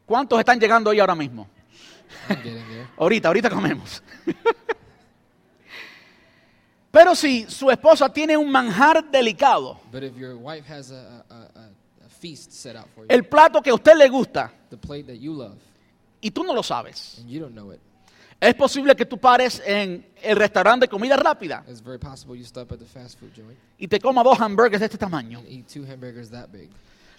[0.07, 1.48] ¿Cuántos están llegando hoy ahora mismo?
[2.28, 2.86] I'm getting there.
[2.98, 4.02] Ahorita, ahorita comemos.
[6.95, 11.34] Pero si su esposa tiene un manjar delicado, But if your wife has a, a,
[11.34, 14.76] a, a feast set out for you, el plato que a usted le gusta the
[14.76, 15.57] plate that you love,
[16.22, 17.18] y tú no lo sabes.
[17.18, 17.80] and you don't know it.
[18.40, 22.45] Es posible que tú pares en el restaurante de comida rápida It's very possible you
[22.45, 25.38] stop at the fast food joint y te comas dos hamburgues de este tamaño.
[25.40, 26.70] and eat two hamburgers that big.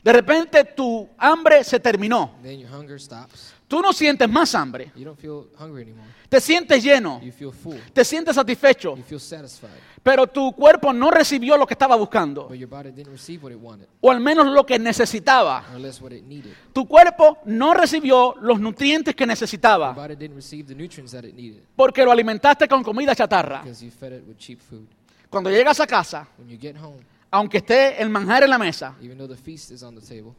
[0.06, 2.36] De repente tu hambre se terminó.
[2.44, 3.54] Then your hunger stops.
[3.68, 4.92] Tú no sientes más hambre.
[4.96, 6.08] You don't feel hungry anymore.
[6.30, 7.20] Te sientes lleno.
[7.24, 7.78] You feel full.
[7.92, 8.96] Te sientes satisfecho.
[8.96, 9.72] You feel satisfied.
[10.04, 12.48] Pero tu cuerpo no recibió lo que estaba buscando.
[12.48, 15.66] But your body didn't receive what it wanted, O al menos lo que necesitaba.
[15.74, 16.54] or less what it needed.
[16.72, 19.94] Tu cuerpo no recibió los nutrientes que Your necesitaba.
[19.94, 23.64] body didn't receive the nutrients that it needed Porque lo alimentaste con comida chatarra.
[23.64, 24.86] because you fed it with cheap food.
[25.32, 27.00] Cuando llegas a casa, When you get home,
[27.36, 30.34] aunque esté el manjar en la mesa, even though the feast is on the table,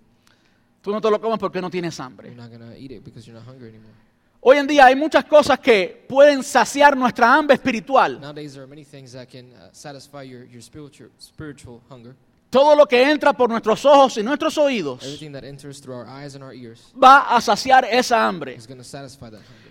[0.81, 2.29] tú no te lo comes porque no tienes hambre.
[2.29, 3.93] you're not going to eat it because you're not hungry anymore.
[4.41, 8.21] Hoy en día hay muchas cosas que pueden saciar nuestra hambre espiritual.
[8.21, 12.15] Nowadays, there are many things that can uh, satisfy your, your spiritual, spiritual hunger.
[12.57, 18.27] Todo lo que entra por nuestros ojos y nuestros oídos ears va a saciar esa
[18.27, 18.57] hambre.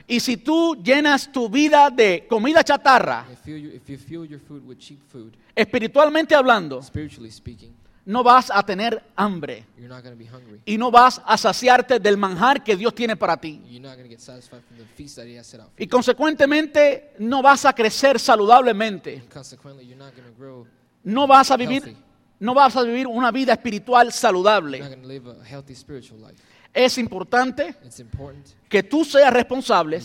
[0.05, 4.39] Y si tú llenas tu vida de comida chatarra, If you, if you fuel your
[4.39, 7.73] food espiritualmente hablando, spiritually speaking,
[8.05, 10.61] no vas a tener hambre you're not going to be hungry.
[10.63, 13.63] y no vas a saciarte del manjar que Dios tiene para ti.
[15.75, 19.23] Y consecuentemente no vas a crecer saludablemente.
[19.33, 20.67] Consequently, you're not going to grow.
[21.03, 22.05] No vas a vivir Healthy.
[22.39, 24.83] No vas a vivir una vida espiritual saludable.
[26.73, 27.73] Es importante
[28.67, 30.01] que tú seas responsable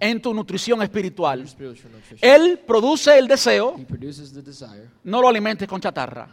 [0.00, 1.46] en tu nutrición espiritual.
[2.20, 3.76] Él produce el deseo,
[5.04, 6.30] no lo alimentes con chatarra.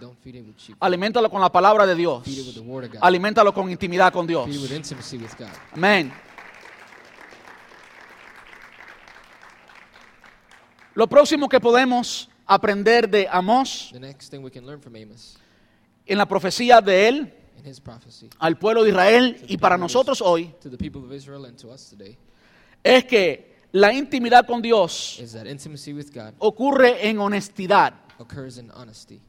[0.80, 2.24] Aliméntalo con la palabra de Dios.
[3.02, 4.50] Aliméntalo con intimidad con Dios.
[5.74, 6.14] Amén.
[10.94, 15.38] Lo próximo que podemos aprender de Amós The next thing we can learn from Amos
[16.06, 20.22] en la profecía de él in his prophecy al pueblo de Israel y para nosotros
[20.22, 22.18] hoy to the people of Israel and to us today
[22.84, 27.94] es que la intimidad con Dios is that intimacy with God ocurre en honestidad.
[28.18, 29.22] occurs in honesty.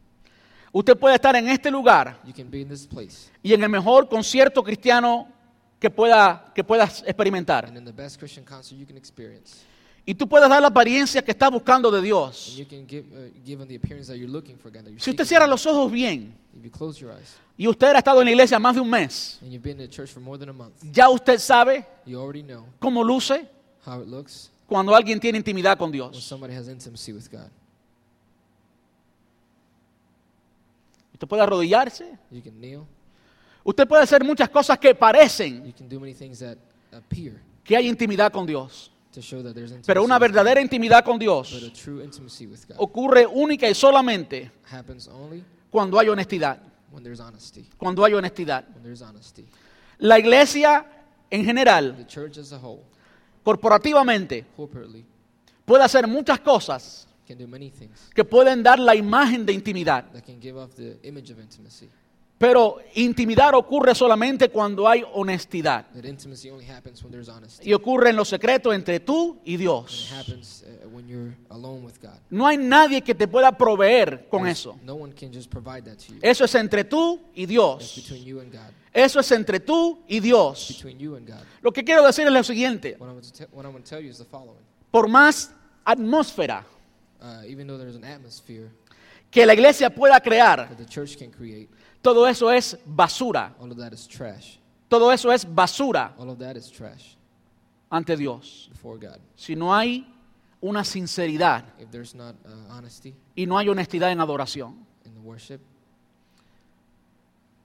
[0.72, 3.68] Usted puede estar en este lugar You can be in this place y en el
[3.68, 5.28] mejor concierto cristiano
[5.78, 7.66] que, pueda, que puedas experimentar.
[7.66, 9.64] and in the best Christian concert you can experience.
[10.06, 12.56] Y tú puedes dar la apariencia que estás buscando de Dios.
[12.58, 13.30] uh,
[14.98, 16.34] Si usted cierra los ojos bien
[17.56, 19.38] y usted ha estado en la iglesia más de un mes,
[20.92, 21.86] ya usted sabe
[22.80, 23.46] cómo luce
[24.66, 26.32] cuando alguien tiene intimidad con Dios.
[31.12, 32.18] Usted puede arrodillarse,
[33.62, 35.74] usted puede hacer muchas cosas que parecen
[37.62, 38.90] que hay intimidad con Dios.
[39.86, 43.74] Pero una verdadera intimidad con But a Dios true intimacy with God ocurre única y
[43.74, 44.50] solamente
[45.70, 46.62] cuando hay honestidad.
[47.76, 48.64] Cuando hay honestidad.
[49.98, 50.86] La iglesia
[51.30, 52.06] en general,
[53.42, 54.44] corporativamente,
[55.64, 57.06] puede hacer muchas cosas
[58.14, 60.04] que pueden dar la imagen de intimidad.
[62.40, 65.84] Pero intimidad ocurre solamente cuando hay honestidad.
[67.62, 70.10] Y ocurre en los secretos entre tú y And it Dios.
[70.10, 72.18] happens uh, when you're alone with God.
[72.30, 74.78] No hay nadie que te pueda proveer con eso.
[74.82, 76.18] No one can just provide that to you.
[76.22, 77.96] Eso es entre tú y Dios.
[77.96, 78.72] between you and God.
[78.90, 80.68] Eso es entre tú y Dios.
[80.68, 81.44] Between you and God.
[81.60, 82.96] Lo que quiero decir es lo siguiente.
[84.90, 86.64] Por más atmósfera
[87.22, 87.42] Uh,
[89.30, 90.70] que la iglesia pueda crear,
[92.02, 93.54] todo eso es basura.
[93.60, 94.58] all of that is trash.
[94.88, 97.14] Todo eso es basura All of that is trash
[97.90, 98.68] ante Dios.
[98.72, 99.18] before God.
[99.36, 100.06] Si no hay
[100.60, 104.84] una sinceridad If there's not uh, honesty y no hay honestidad en adoración.
[105.04, 105.60] in the worship,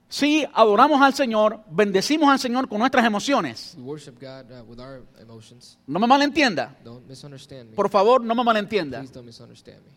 [0.07, 3.73] Si adoramos al Señor, bendecimos al Señor con nuestras emociones.
[3.77, 5.77] we worship God uh, with our emotions.
[5.87, 6.75] No me malentienda.
[6.83, 7.75] Don't misunderstand me.
[7.75, 8.99] Por favor, no me malentienda.
[8.99, 9.91] Please don't misunderstand me.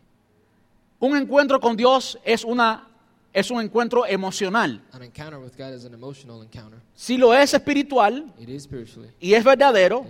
[1.01, 2.89] Un encuentro con Dios es, una,
[3.33, 4.83] es un encuentro emocional.
[4.93, 6.81] An encounter with God is an emotional encounter.
[6.95, 10.07] Si lo es espiritual It is spiritually, y es verdadero,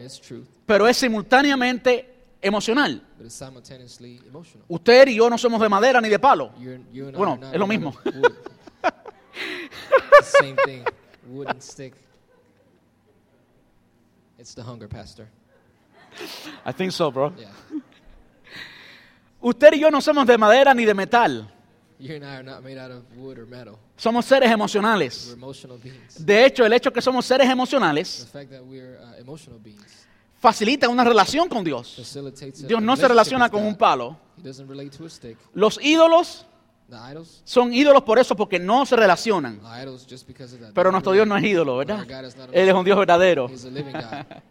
[0.67, 3.03] pero es simultáneamente emocional.
[3.17, 4.65] but it's simultaneously emotional.
[4.69, 6.53] Usted y yo no somos de madera ni de palo.
[6.59, 7.95] You're, you and Bueno, es lo mismo.
[14.39, 15.29] It's the hunger, Pastor.
[16.65, 17.33] I think so, bro.
[17.37, 17.49] Yeah.
[19.41, 21.49] Usted y yo no somos de madera ni de metal.
[22.01, 23.79] You and I are not made out of wood or metal.
[23.97, 25.33] Somos seres We're emocionales.
[25.33, 26.25] emotional beings.
[26.25, 30.07] De hecho, el hecho que somos seres The emocionales fact that we're uh, emotional beings
[30.41, 31.97] facilita una relación con Dios.
[32.67, 34.17] Dios no se relaciona con un palo.
[34.39, 35.37] He doesn't relate to a stick.
[35.55, 36.45] Los ídolos
[36.89, 39.61] The idols, Son ídolos por eso, porque no se relacionan.
[39.83, 40.73] idols just because of that.
[40.73, 42.07] Pero nuestro Dios no es ídolo, ¿verdad?
[42.53, 43.47] Él es un Dios verdadero.
[43.51, 44.25] He's a living God.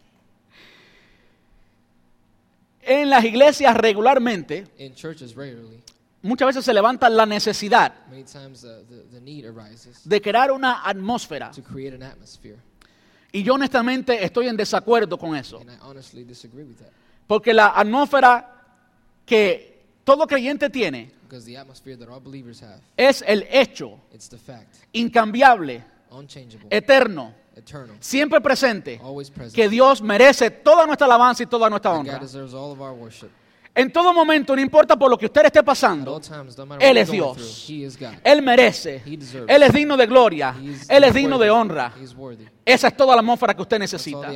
[2.89, 5.81] En las iglesias regularmente, In churches regularly,
[6.21, 10.83] muchas veces se levanta la necesidad many times the, the need arises de crear una
[10.83, 11.51] atmósfera.
[11.51, 12.57] to create an atmosphere.
[13.31, 15.59] Y yo honestamente estoy en desacuerdo con eso.
[15.59, 16.91] And I honestly disagree with that.
[17.27, 18.47] Porque la atmósfera
[19.25, 24.29] que todo creyente tiene Because the atmosphere that all believers have, es el hecho it's
[24.29, 29.53] the fact, incambiable, unchangeable, eterno, eternal, siempre presente, always present.
[29.53, 32.21] que Dios merece toda nuestra alabanza y toda nuestra honra.
[33.77, 36.97] En todo momento, no importa por lo que usted esté pasando, times, no matter Él
[36.97, 37.67] es Dios.
[37.67, 38.17] through.
[38.23, 39.03] Él merece.
[39.05, 40.55] Él es digno de gloria.
[40.89, 41.93] Él es digno de honra.
[42.65, 44.31] Esa es toda la atmósfera que usted necesita.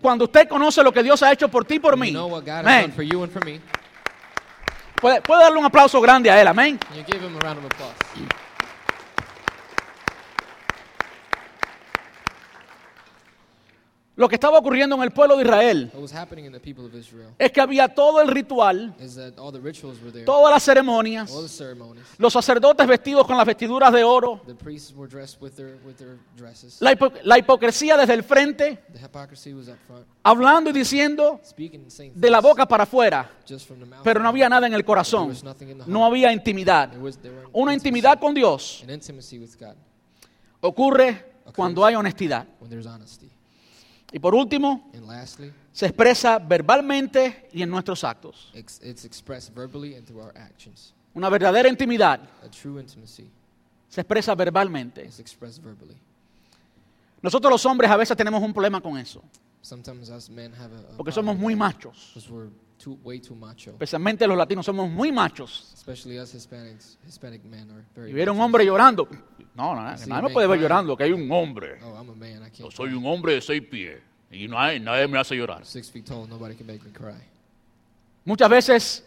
[0.00, 2.94] Cuando usted conoce lo que Dios ha hecho por ti y por mí, amén.
[4.98, 6.80] puede, puede darle un aplauso grande a Él, amén.
[6.88, 7.92] And you give Him a round of applause.
[14.14, 15.90] Lo que estaba ocurriendo en el pueblo de Israel
[17.38, 18.94] es que había todo el ritual,
[20.26, 21.32] todas las ceremonias,
[22.18, 25.94] los sacerdotes vestidos con las vestiduras de oro, The priests were dressed with their with
[25.96, 26.76] their dresses.
[26.80, 31.40] la, hipo- la hipocresía desde el frente, The hypocrisy was up front, hablando y diciendo
[32.14, 34.02] de la boca para afuera, just from the mouth.
[34.04, 35.32] pero no había nada en el corazón,
[35.86, 36.90] no había intimidad.
[37.54, 38.84] Una intimidad con Dios
[40.60, 42.46] ocurre cuando hay honestidad.
[44.12, 48.50] Y por último, And lastly, se expresa verbalmente y en nuestros actos.
[48.54, 50.92] ex- it's expressed verbally and through our actions.
[51.14, 53.28] Una verdadera intimidad A true intimacy
[53.88, 55.04] se expresa verbalmente.
[55.04, 55.96] is expressed verbally.
[57.22, 59.22] Nosotros los hombres a veces tenemos un problema con eso,
[59.62, 62.10] Sometimes us men have a, a porque somos muy machos.
[62.14, 63.70] because we're too way too macho.
[63.70, 65.70] Especialmente los latinos somos muy machos.
[65.72, 68.10] Especially us Hispanics, Hispanic men are very.
[68.10, 69.08] Y ver a un hombre llorando.
[69.54, 71.78] No, no, me me puede ver llorando, que hay un hombre.
[71.84, 72.42] Oh, I'm a man.
[72.42, 72.72] I Yo can't.
[72.72, 72.98] soy cry.
[72.98, 74.00] un hombre de seis pies
[74.32, 75.64] y nadie, nadie me hace llorar.
[75.64, 76.26] Six feet tall.
[76.28, 77.22] Nobody can make me cry.
[78.24, 79.04] Muchas veces,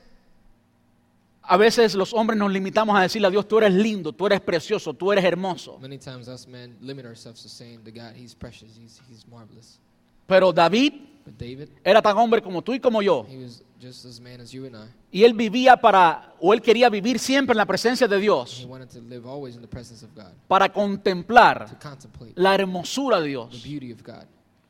[1.42, 4.40] a veces los hombres nos limitamos a decirle a Dios, tú eres lindo, tú eres
[4.40, 5.78] precioso, tú eres hermoso.
[5.80, 8.78] Many times us men limit ourselves to saying to God, He's precious.
[8.78, 9.80] He's He's marvelous.
[10.28, 10.94] Pero David
[11.26, 13.26] But David, era tan hombre como tú y como yo.
[13.30, 14.90] he was just as man as you and I.
[15.12, 18.66] Y él vivía para, o él quería vivir siempre en la presencia de He Dios,
[18.68, 23.24] wanted to live always in the presence of God, para contemplar contemplate la hermosura de
[23.24, 23.64] the Dios.
[23.64, 24.26] beauty of God.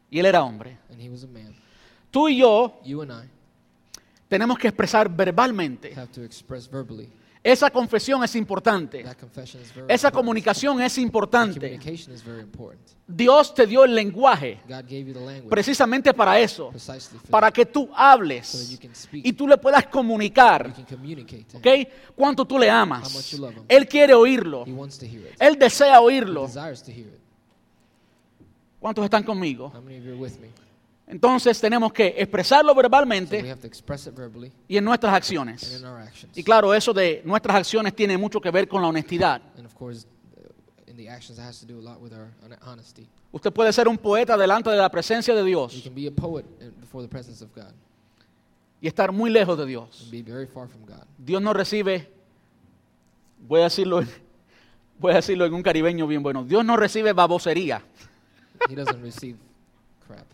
[0.09, 0.77] Y él era hombre.
[0.91, 1.53] And he was a man.
[2.11, 3.29] Tú y yo You and I
[4.29, 5.93] tenemos que expresar verbalmente.
[5.95, 7.09] have to express verbally.
[7.45, 9.05] Esa confesión es importante.
[9.87, 11.79] Esa comunicación es importante.
[13.05, 16.73] Dios te dio el lenguaje God gave you the language precisamente para eso,
[17.29, 18.79] para que tú hables
[19.13, 21.67] y tú le puedas you comunicar, can communicate to ¿ok?
[22.15, 23.39] Cuánto tú le amas.
[23.67, 24.65] Él quiere oírlo.
[25.39, 26.49] Él desea oírlo.
[28.79, 29.71] ¿Cuántos están conmigo?
[31.07, 35.09] Entonces tenemos que expresarlo So we verbalmente have to express it verbally y en nuestras
[35.11, 35.79] and acciones.
[35.79, 36.35] in our actions.
[36.37, 39.41] Y claro, eso de nuestras acciones tiene mucho que ver con la honestidad.
[39.55, 42.31] And of course, uh, in the actions, it has to do a lot with our
[42.41, 43.07] hon- honesty.
[43.31, 46.11] Usted puede ser un poeta delante de la presencia de You Dios can be a
[46.11, 47.71] poet in- before the presence of God
[48.81, 50.01] y estar muy lejos de Dios.
[50.03, 51.03] and be very far from God.
[51.19, 52.09] Dios no recibe,
[53.47, 54.01] voy a decirlo,
[54.99, 57.83] voy a decirlo en un caribeño bien bueno, Dios no recibe babosería.
[58.69, 59.37] He doesn't receive
[60.07, 60.25] crap.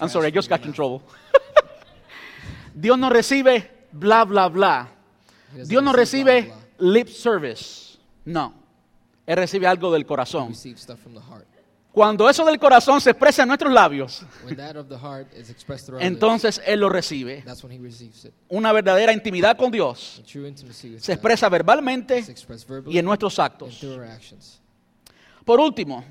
[0.00, 1.02] I'm sorry, I just got in trouble.
[2.74, 4.88] Dios no recibe bla, bla, bla.
[5.66, 7.98] Dios no recibe lip service.
[8.24, 8.54] No.
[9.26, 10.52] Él recibe algo del corazón.
[11.92, 15.48] Cuando eso del corazón se expresa en nuestros labios, When that of the heart is
[15.48, 17.42] expressed through our lips, entonces Él lo recibe.
[17.44, 18.34] that's when he receives it.
[18.48, 22.24] Una verdadera intimidad con Dios A true intimacy with se expresa verbalmente
[22.88, 23.80] y en nuestros actos.
[25.44, 26.04] Por último,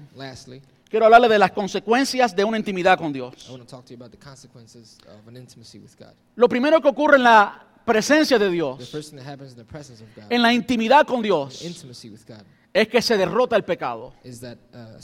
[0.93, 3.49] quiero hablarle de las consecuencias de una intimidad con I Dios.
[3.49, 6.13] want to talk to you about the consequences of an intimacy with God.
[6.35, 9.57] Lo primero que ocurre en la presencia de The Dios, first thing that happens in
[9.57, 14.13] the presence of God, en la intimidad con Dios, es que se derrota el pecado.
[14.23, 14.99] uh.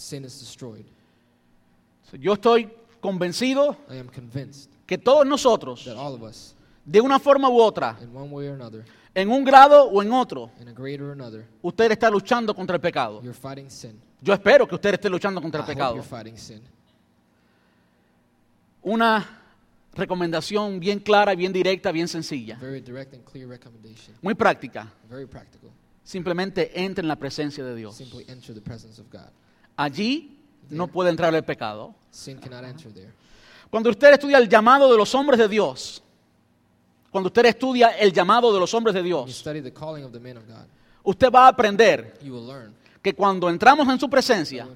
[2.20, 2.70] Yo estoy
[3.02, 3.76] convencido
[4.86, 5.90] que todos nosotros,
[6.86, 7.98] de una forma u otra,
[9.16, 10.52] en un grado o en otro,
[11.64, 13.24] usted está luchando contra el pecado.
[14.22, 16.04] Yo espero que usted esté luchando contra el pecado.
[18.82, 19.40] Una
[19.94, 24.16] recomendación bien clara, bien directa, bien sencilla, Very direct and clear recommendation.
[24.22, 24.92] muy práctica.
[25.10, 25.70] Very practical.
[26.04, 27.96] Simplemente entre en la presencia de Dios.
[27.96, 29.30] Simply enter the presence of God.
[29.76, 30.38] Allí
[30.70, 31.96] no puede entrar el pecado.
[33.70, 36.02] Cuando usted estudia el llamado de los hombres de Dios,
[37.12, 40.20] cuando usted estudia el llamado de los hombres de Dios, study the calling of the
[40.20, 40.66] men of God,
[41.04, 44.68] usted va a aprender you will learn que cuando entramos en su presencia,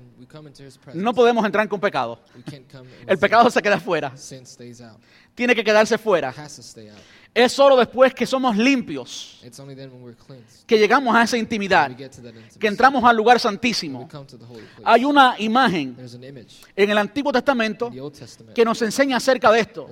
[0.94, 2.20] no podemos entrar con pecado.
[3.06, 4.14] El pecado se queda fuera.
[5.36, 6.34] Tiene que quedarse fuera.
[7.34, 9.42] Es solo después que somos limpios
[10.68, 11.92] que llegamos a esa intimidad,
[12.60, 14.08] que entramos al lugar santísimo.
[14.84, 15.98] Hay una imagen
[16.76, 17.92] en el Antiguo Testamento
[18.54, 19.90] que nos enseña acerca de esto.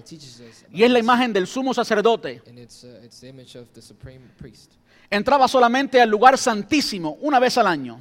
[0.71, 2.41] Y es la imagen del sumo sacerdote.
[5.13, 7.99] Entraba solamente al lugar santísimo una vez al año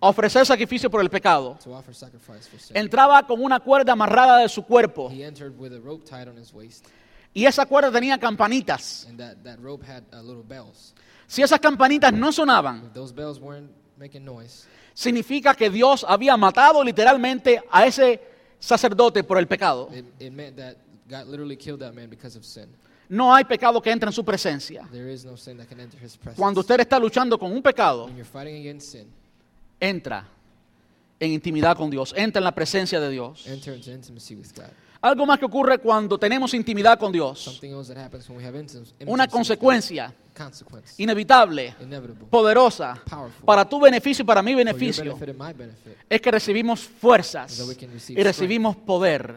[0.00, 1.58] a ofrecer sacrificio por el pecado.
[2.72, 6.38] Entraba con una cuerda amarrada de su cuerpo He entered with a rope tied on
[6.38, 6.86] his waist,
[7.34, 9.06] y esa cuerda tenía campanitas.
[9.06, 10.94] and that, that rope had uh, little bells.
[11.26, 16.38] Si esas campanitas no sonaban, If those bells weren't making noise, significa que Dios había
[16.38, 18.18] matado literalmente a ese
[18.58, 19.90] sacerdote por el pecado.
[23.10, 24.88] No hay pecado que entre en su presencia.
[26.36, 28.08] Cuando usted está luchando con un pecado,
[29.80, 30.28] entra
[31.18, 33.46] en intimidad con Dios, entra en la presencia de Dios.
[33.48, 34.70] enter into intimacy with God.
[35.02, 37.60] Algo más que ocurre cuando tenemos intimidad con Dios,
[39.06, 40.14] una consecuencia
[40.98, 41.74] inevitable,
[42.28, 43.02] poderosa,
[43.44, 45.18] para tu beneficio y para mi beneficio,
[46.08, 47.60] es que recibimos fuerzas
[48.08, 49.36] y recibimos poder.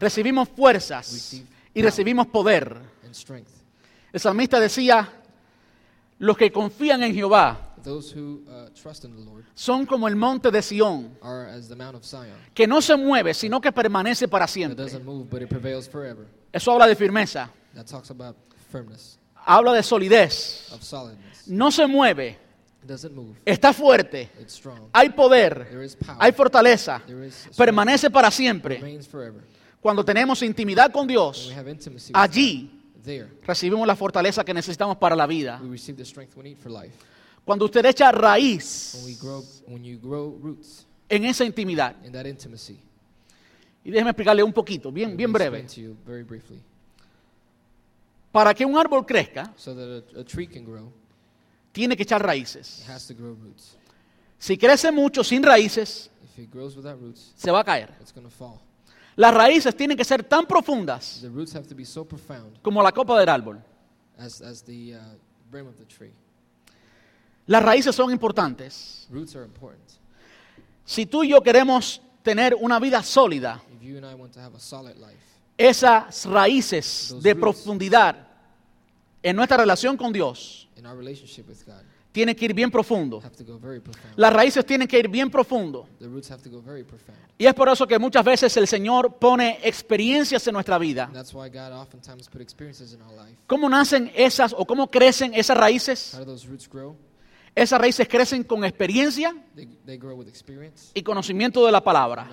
[0.00, 1.42] Recibimos fuerzas
[1.76, 2.74] y recibimos poder.
[4.12, 5.12] El salmista decía,
[6.18, 8.00] los que confían en Jehová uh,
[9.54, 11.18] son como el monte de Sión,
[12.54, 14.86] que no se mueve, sino que permanece para siempre.
[16.50, 17.50] Eso habla de firmeza,
[19.44, 20.72] habla de solidez.
[21.46, 22.38] No se mueve,
[23.44, 24.30] está fuerte,
[24.94, 27.02] hay poder, hay fortaleza,
[27.54, 28.80] permanece para siempre.
[29.80, 31.52] Cuando tenemos intimidad con Dios,
[32.12, 32.70] allí
[33.42, 35.60] recibimos la fortaleza que necesitamos para la vida.
[37.44, 41.94] Cuando usted echa raíz grow, when you grow roots en esa intimidad,
[43.84, 45.64] y déjeme explicarle un poquito, bien, bien breve.
[48.32, 50.92] Para que un árbol crezca, So that a, a tree can grow,
[51.70, 52.84] tiene que echar it raíces.
[52.88, 53.76] has to grow roots.
[54.38, 57.94] Si crece mucho sin raíces, If it grows without roots, se va a caer.
[59.16, 62.82] Las raíces tienen que ser tan profundas The roots have to be so profound como
[62.82, 63.58] la copa del árbol.
[64.18, 64.98] as, as the uh,
[65.50, 66.12] brim of the tree.
[67.46, 69.06] Las raíces son importantes.
[69.10, 69.82] Roots are important.
[70.84, 74.40] Si tú y yo queremos tener una vida sólida, If you and I want to
[74.40, 75.16] have a solid life,
[75.56, 77.40] esas raíces Those de roots.
[77.62, 78.16] profundidad
[79.22, 81.82] en nuestra relación con Dios in our relationship with God,
[82.16, 83.22] tienen que ir bien profundo.
[84.16, 85.86] Las raíces tienen que ir bien profundo.
[87.36, 91.10] Y es por eso que muchas veces el Señor pone experiencias en nuestra vida.
[93.46, 96.14] ¿Cómo nacen esas o cómo crecen esas raíces?
[96.14, 96.96] How do those roots grow?
[97.54, 99.36] Esas raíces crecen con experiencia
[100.94, 102.30] y conocimiento de la palabra.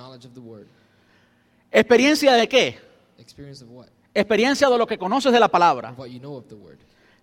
[1.69, 2.79] ¿Experiencia de qué?
[4.13, 5.93] Experiencia de lo que conoces de la palabra.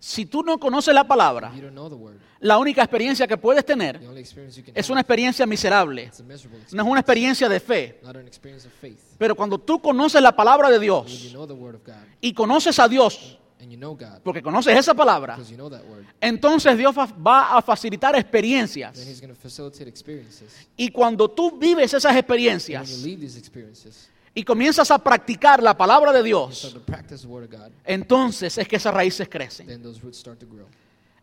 [0.03, 1.53] Si tú no conoces la palabra,
[2.40, 4.01] la única experiencia que puedes tener
[4.74, 6.11] es una experiencia miserable.
[6.72, 8.01] No es una experiencia de fe.
[9.18, 11.36] Pero cuando tú conoces la palabra de Dios
[12.18, 13.38] y conoces a Dios,
[14.24, 15.38] porque conoces esa palabra,
[16.18, 19.07] entonces Dios va a facilitar experiencias.
[20.78, 23.05] Y cuando tú vives esas experiencias
[24.35, 26.76] y comienzas a practicar la palabra de Dios,
[27.85, 29.68] entonces es que esas raíces crecen.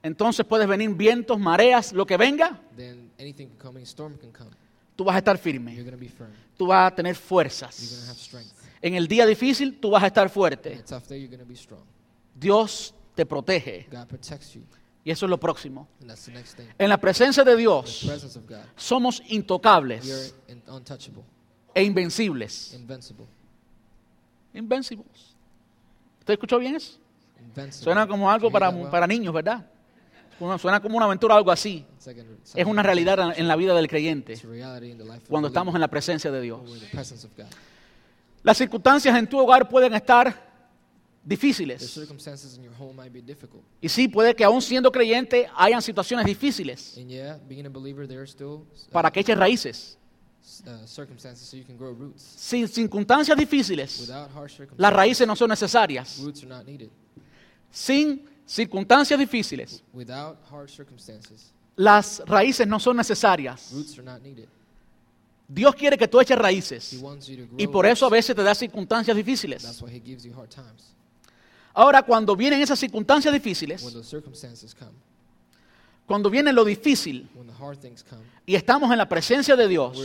[0.04, 4.32] Entonces puedes venir vientos, mareas, lo que venga, Then anything can come, any storm can
[4.32, 4.52] come.
[4.96, 6.30] tú vas a estar You're firme, going to be firm.
[6.58, 8.06] tú vas a tener fuerzas.
[8.08, 8.52] have strength.
[8.82, 10.84] En el día difícil tú vas a estar In fuerte.
[12.36, 14.62] Dios te protege God protects you,
[15.04, 15.88] y eso es lo próximo.
[16.02, 16.68] and that's the next thing.
[16.78, 18.06] En la presencia de Dios
[18.76, 20.34] somos intocables
[21.74, 22.74] e invencibles.
[22.74, 23.26] invincible.
[24.54, 25.36] Invencibles.
[26.20, 26.98] ¿Usted escuchó bien eso?
[27.40, 27.84] Invincible.
[27.84, 29.66] Suena como algo para, para niños, ¿verdad?
[30.60, 31.86] Suena- como una aventura algo así.
[32.56, 34.36] Es una realidad en- la vida del creyente
[35.30, 36.62] cuando estamos en la presencia de Dios.
[38.44, 40.46] Las circunstancias en tu hogar pueden estar
[41.24, 41.82] difíciles.
[43.82, 49.98] Y sí, puede que aún siendo creyente hayan situaciones difíciles uh, para que eches raíces.
[50.66, 52.22] Uh, circumstances so you can grow roots.
[52.38, 56.20] Sin circunstancias difíciles, Without harsh circumstances, las raíces no son necesarias.
[56.24, 56.90] roots are not needed.
[57.72, 63.72] Sin circunstancias difíciles, Without hard circumstances, las raíces no son necesarias.
[65.50, 67.00] Dios quiere que tú eches He raíces.
[67.02, 69.82] wants you to grow Y por eso a veces te da circunstancias That's difíciles.
[69.82, 70.94] why he gives you hard times.
[71.74, 73.82] Ahora, cuando vienen esas circunstancias difíciles,
[76.08, 77.30] cuando viene lo difícil
[78.46, 79.96] y estamos en la presencia de Dios,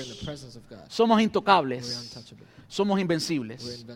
[0.88, 2.14] somos intocables,
[2.68, 3.86] somos invencibles.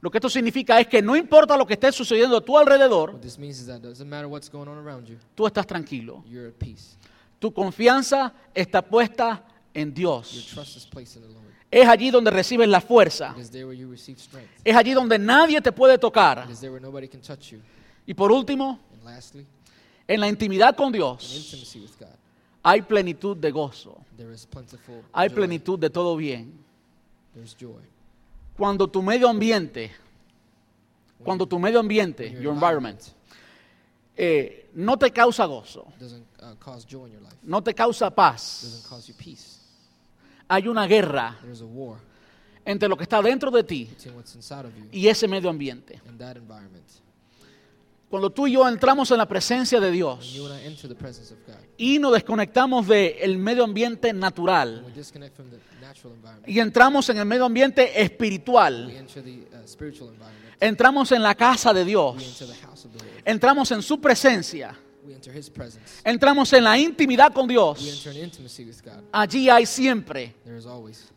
[0.00, 3.10] Lo que esto significa es que no importa lo que esté sucediendo a tu alrededor,
[3.14, 5.66] What this means is that it doesn't matter what's going on around you, tú estás
[5.66, 6.22] tranquilo.
[6.28, 6.96] you're at peace.
[7.40, 9.44] Tu confianza está puesta
[9.74, 10.46] en Your Dios.
[10.54, 11.48] trust is placed in the Lord.
[11.70, 13.34] Es allí donde recibes la fuerza.
[14.64, 16.46] Es allí donde nadie te puede tocar.
[18.06, 18.78] Y por último,
[20.08, 22.18] en la intimidad con in Dios intimacy with God,
[22.62, 23.96] hay plenitud de gozo.
[25.12, 26.52] Hay plenitud de todo bien.
[28.56, 29.92] Cuando tu medio ambiente,
[31.22, 33.00] cuando tu medio ambiente, your environment,
[34.16, 38.10] eh, no te causa gozo, doesn't uh, cause joy in your life, no te causa
[38.10, 38.84] paz,
[40.48, 41.38] hay una guerra
[42.64, 43.88] entre lo que está dentro de ti
[44.90, 46.00] y ese medio ambiente.
[48.08, 50.38] Cuando tú y yo entramos en la presencia de Dios
[51.76, 54.86] y nos desconectamos del medio ambiente natural
[56.46, 60.10] y entramos en el medio ambiente espiritual, uh,
[60.58, 62.42] entramos en la casa de Dios,
[63.26, 64.74] entramos en su presencia,
[66.04, 67.86] Entramos en la intimidad con Dios.
[67.86, 69.04] enter in intimacy with God.
[69.12, 70.34] Allí hay siempre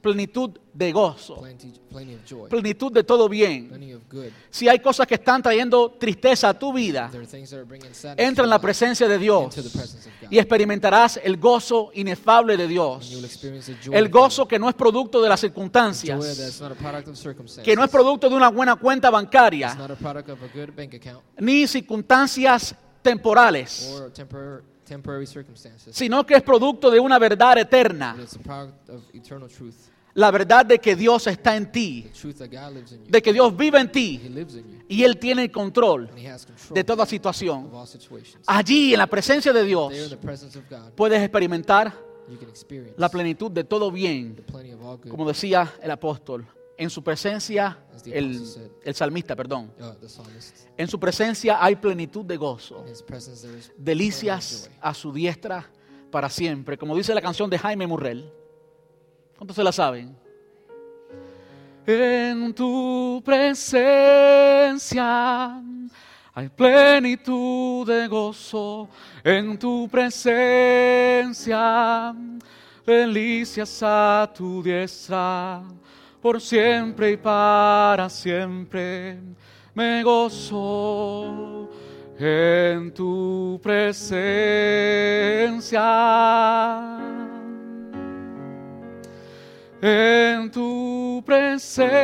[0.01, 4.01] plenitud de gozo, plenty, plenty of joy, plenitud de todo bien.
[4.49, 7.11] Si hay cosas que están trayendo tristeza a tu vida,
[8.17, 9.55] entra en la presencia de Dios
[10.29, 13.11] y experimentarás el gozo inefable de Dios.
[13.91, 16.19] El gozo que no es producto de las circunstancias,
[17.63, 20.69] que no es producto de una buena cuenta bancaria, not a product of a good
[20.75, 24.03] bank account ni circunstancias temporales,
[25.91, 28.17] sino que es producto de una verdad eterna,
[30.13, 32.11] la verdad de que Dios está en ti,
[33.07, 34.21] de que Dios vive en ti
[34.89, 36.09] y Él tiene el control
[36.71, 37.71] de toda situación.
[38.45, 40.17] Allí, en la presencia de Dios,
[40.95, 41.93] puedes experimentar
[42.97, 44.43] la plenitud de todo bien,
[45.09, 46.45] como decía el apóstol.
[46.77, 48.39] En su presencia, el,
[48.93, 49.71] salmista, perdón.
[49.79, 49.93] Uh.
[50.77, 52.83] En su presencia hay plenitud de gozo,
[53.77, 55.69] delicias a su diestra
[56.09, 56.77] para siempre.
[56.77, 58.31] Como dice la canción de Jaime Murrell.
[59.37, 60.15] ¿Cuántos se la saben?
[61.85, 64.99] En tu presencia
[66.33, 68.87] hay plenitud de gozo.
[69.23, 71.35] En tu presencia
[72.85, 75.63] delicias a tu diestra.
[76.21, 79.17] Por siempre y para siempre
[79.73, 81.69] me gozo
[82.19, 84.19] en tu presencia.
[89.81, 91.97] En tu presencia.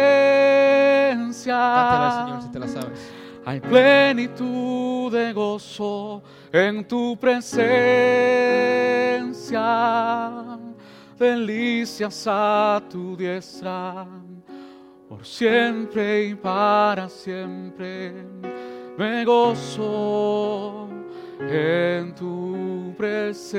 [1.53, 3.11] Cántala, Señor, si te la sabes.
[3.45, 8.17] Hay plenitud de gozo en tu presencia,
[11.17, 14.07] delicias a tu diestra,
[15.09, 18.13] por siempre y para siempre
[18.97, 20.87] me gozo
[21.39, 23.57] en tu presencia.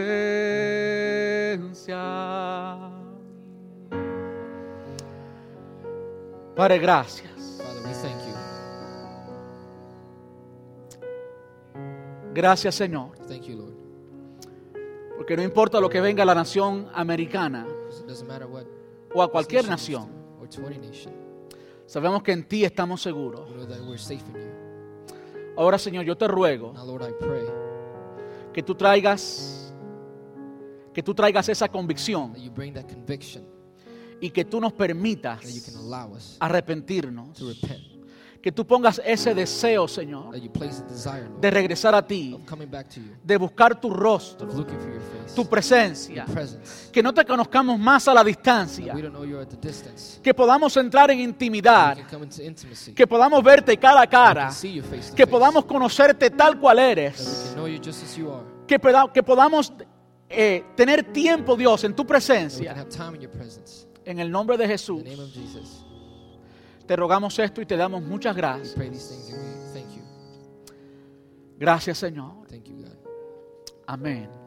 [6.57, 7.63] Padre, gracias.
[7.63, 8.35] Father, we thank you.
[12.35, 13.17] Gracias, Señor.
[13.29, 13.78] Thank you, Lord.
[15.29, 17.67] Porque no importa lo que venga a la nación americana
[19.13, 20.09] o a cualquier nación,
[21.85, 23.47] sabemos que en ti estamos seguros.
[25.55, 26.73] Ahora, Señor, yo te ruego
[28.55, 29.75] que tú traigas,
[30.95, 32.33] que tú traigas esa convicción
[34.23, 35.41] y que tú nos permitas
[36.41, 37.39] arrepentirnos.
[38.41, 40.33] Que tú pongas ese deseo, Señor,
[41.41, 42.37] de regresar a ti,
[43.25, 44.47] de buscar tu rostro,
[45.35, 46.25] tu presencia.
[46.93, 48.95] Que no te conozcamos más a la distancia.
[50.23, 51.97] Que podamos entrar en intimidad.
[52.95, 54.51] Que podamos verte cara a cara.
[55.17, 57.53] Que podamos conocerte tal cual eres.
[58.69, 59.73] que, poda- que podamos
[60.31, 62.73] eh, tener tiempo, Dios, en tu presencia.
[64.05, 65.03] En el nombre de Jesús,
[66.89, 68.75] te rogamos esto y te damos muchas gracias.
[71.59, 72.33] Gracias, Señor.
[73.87, 74.38] Amén.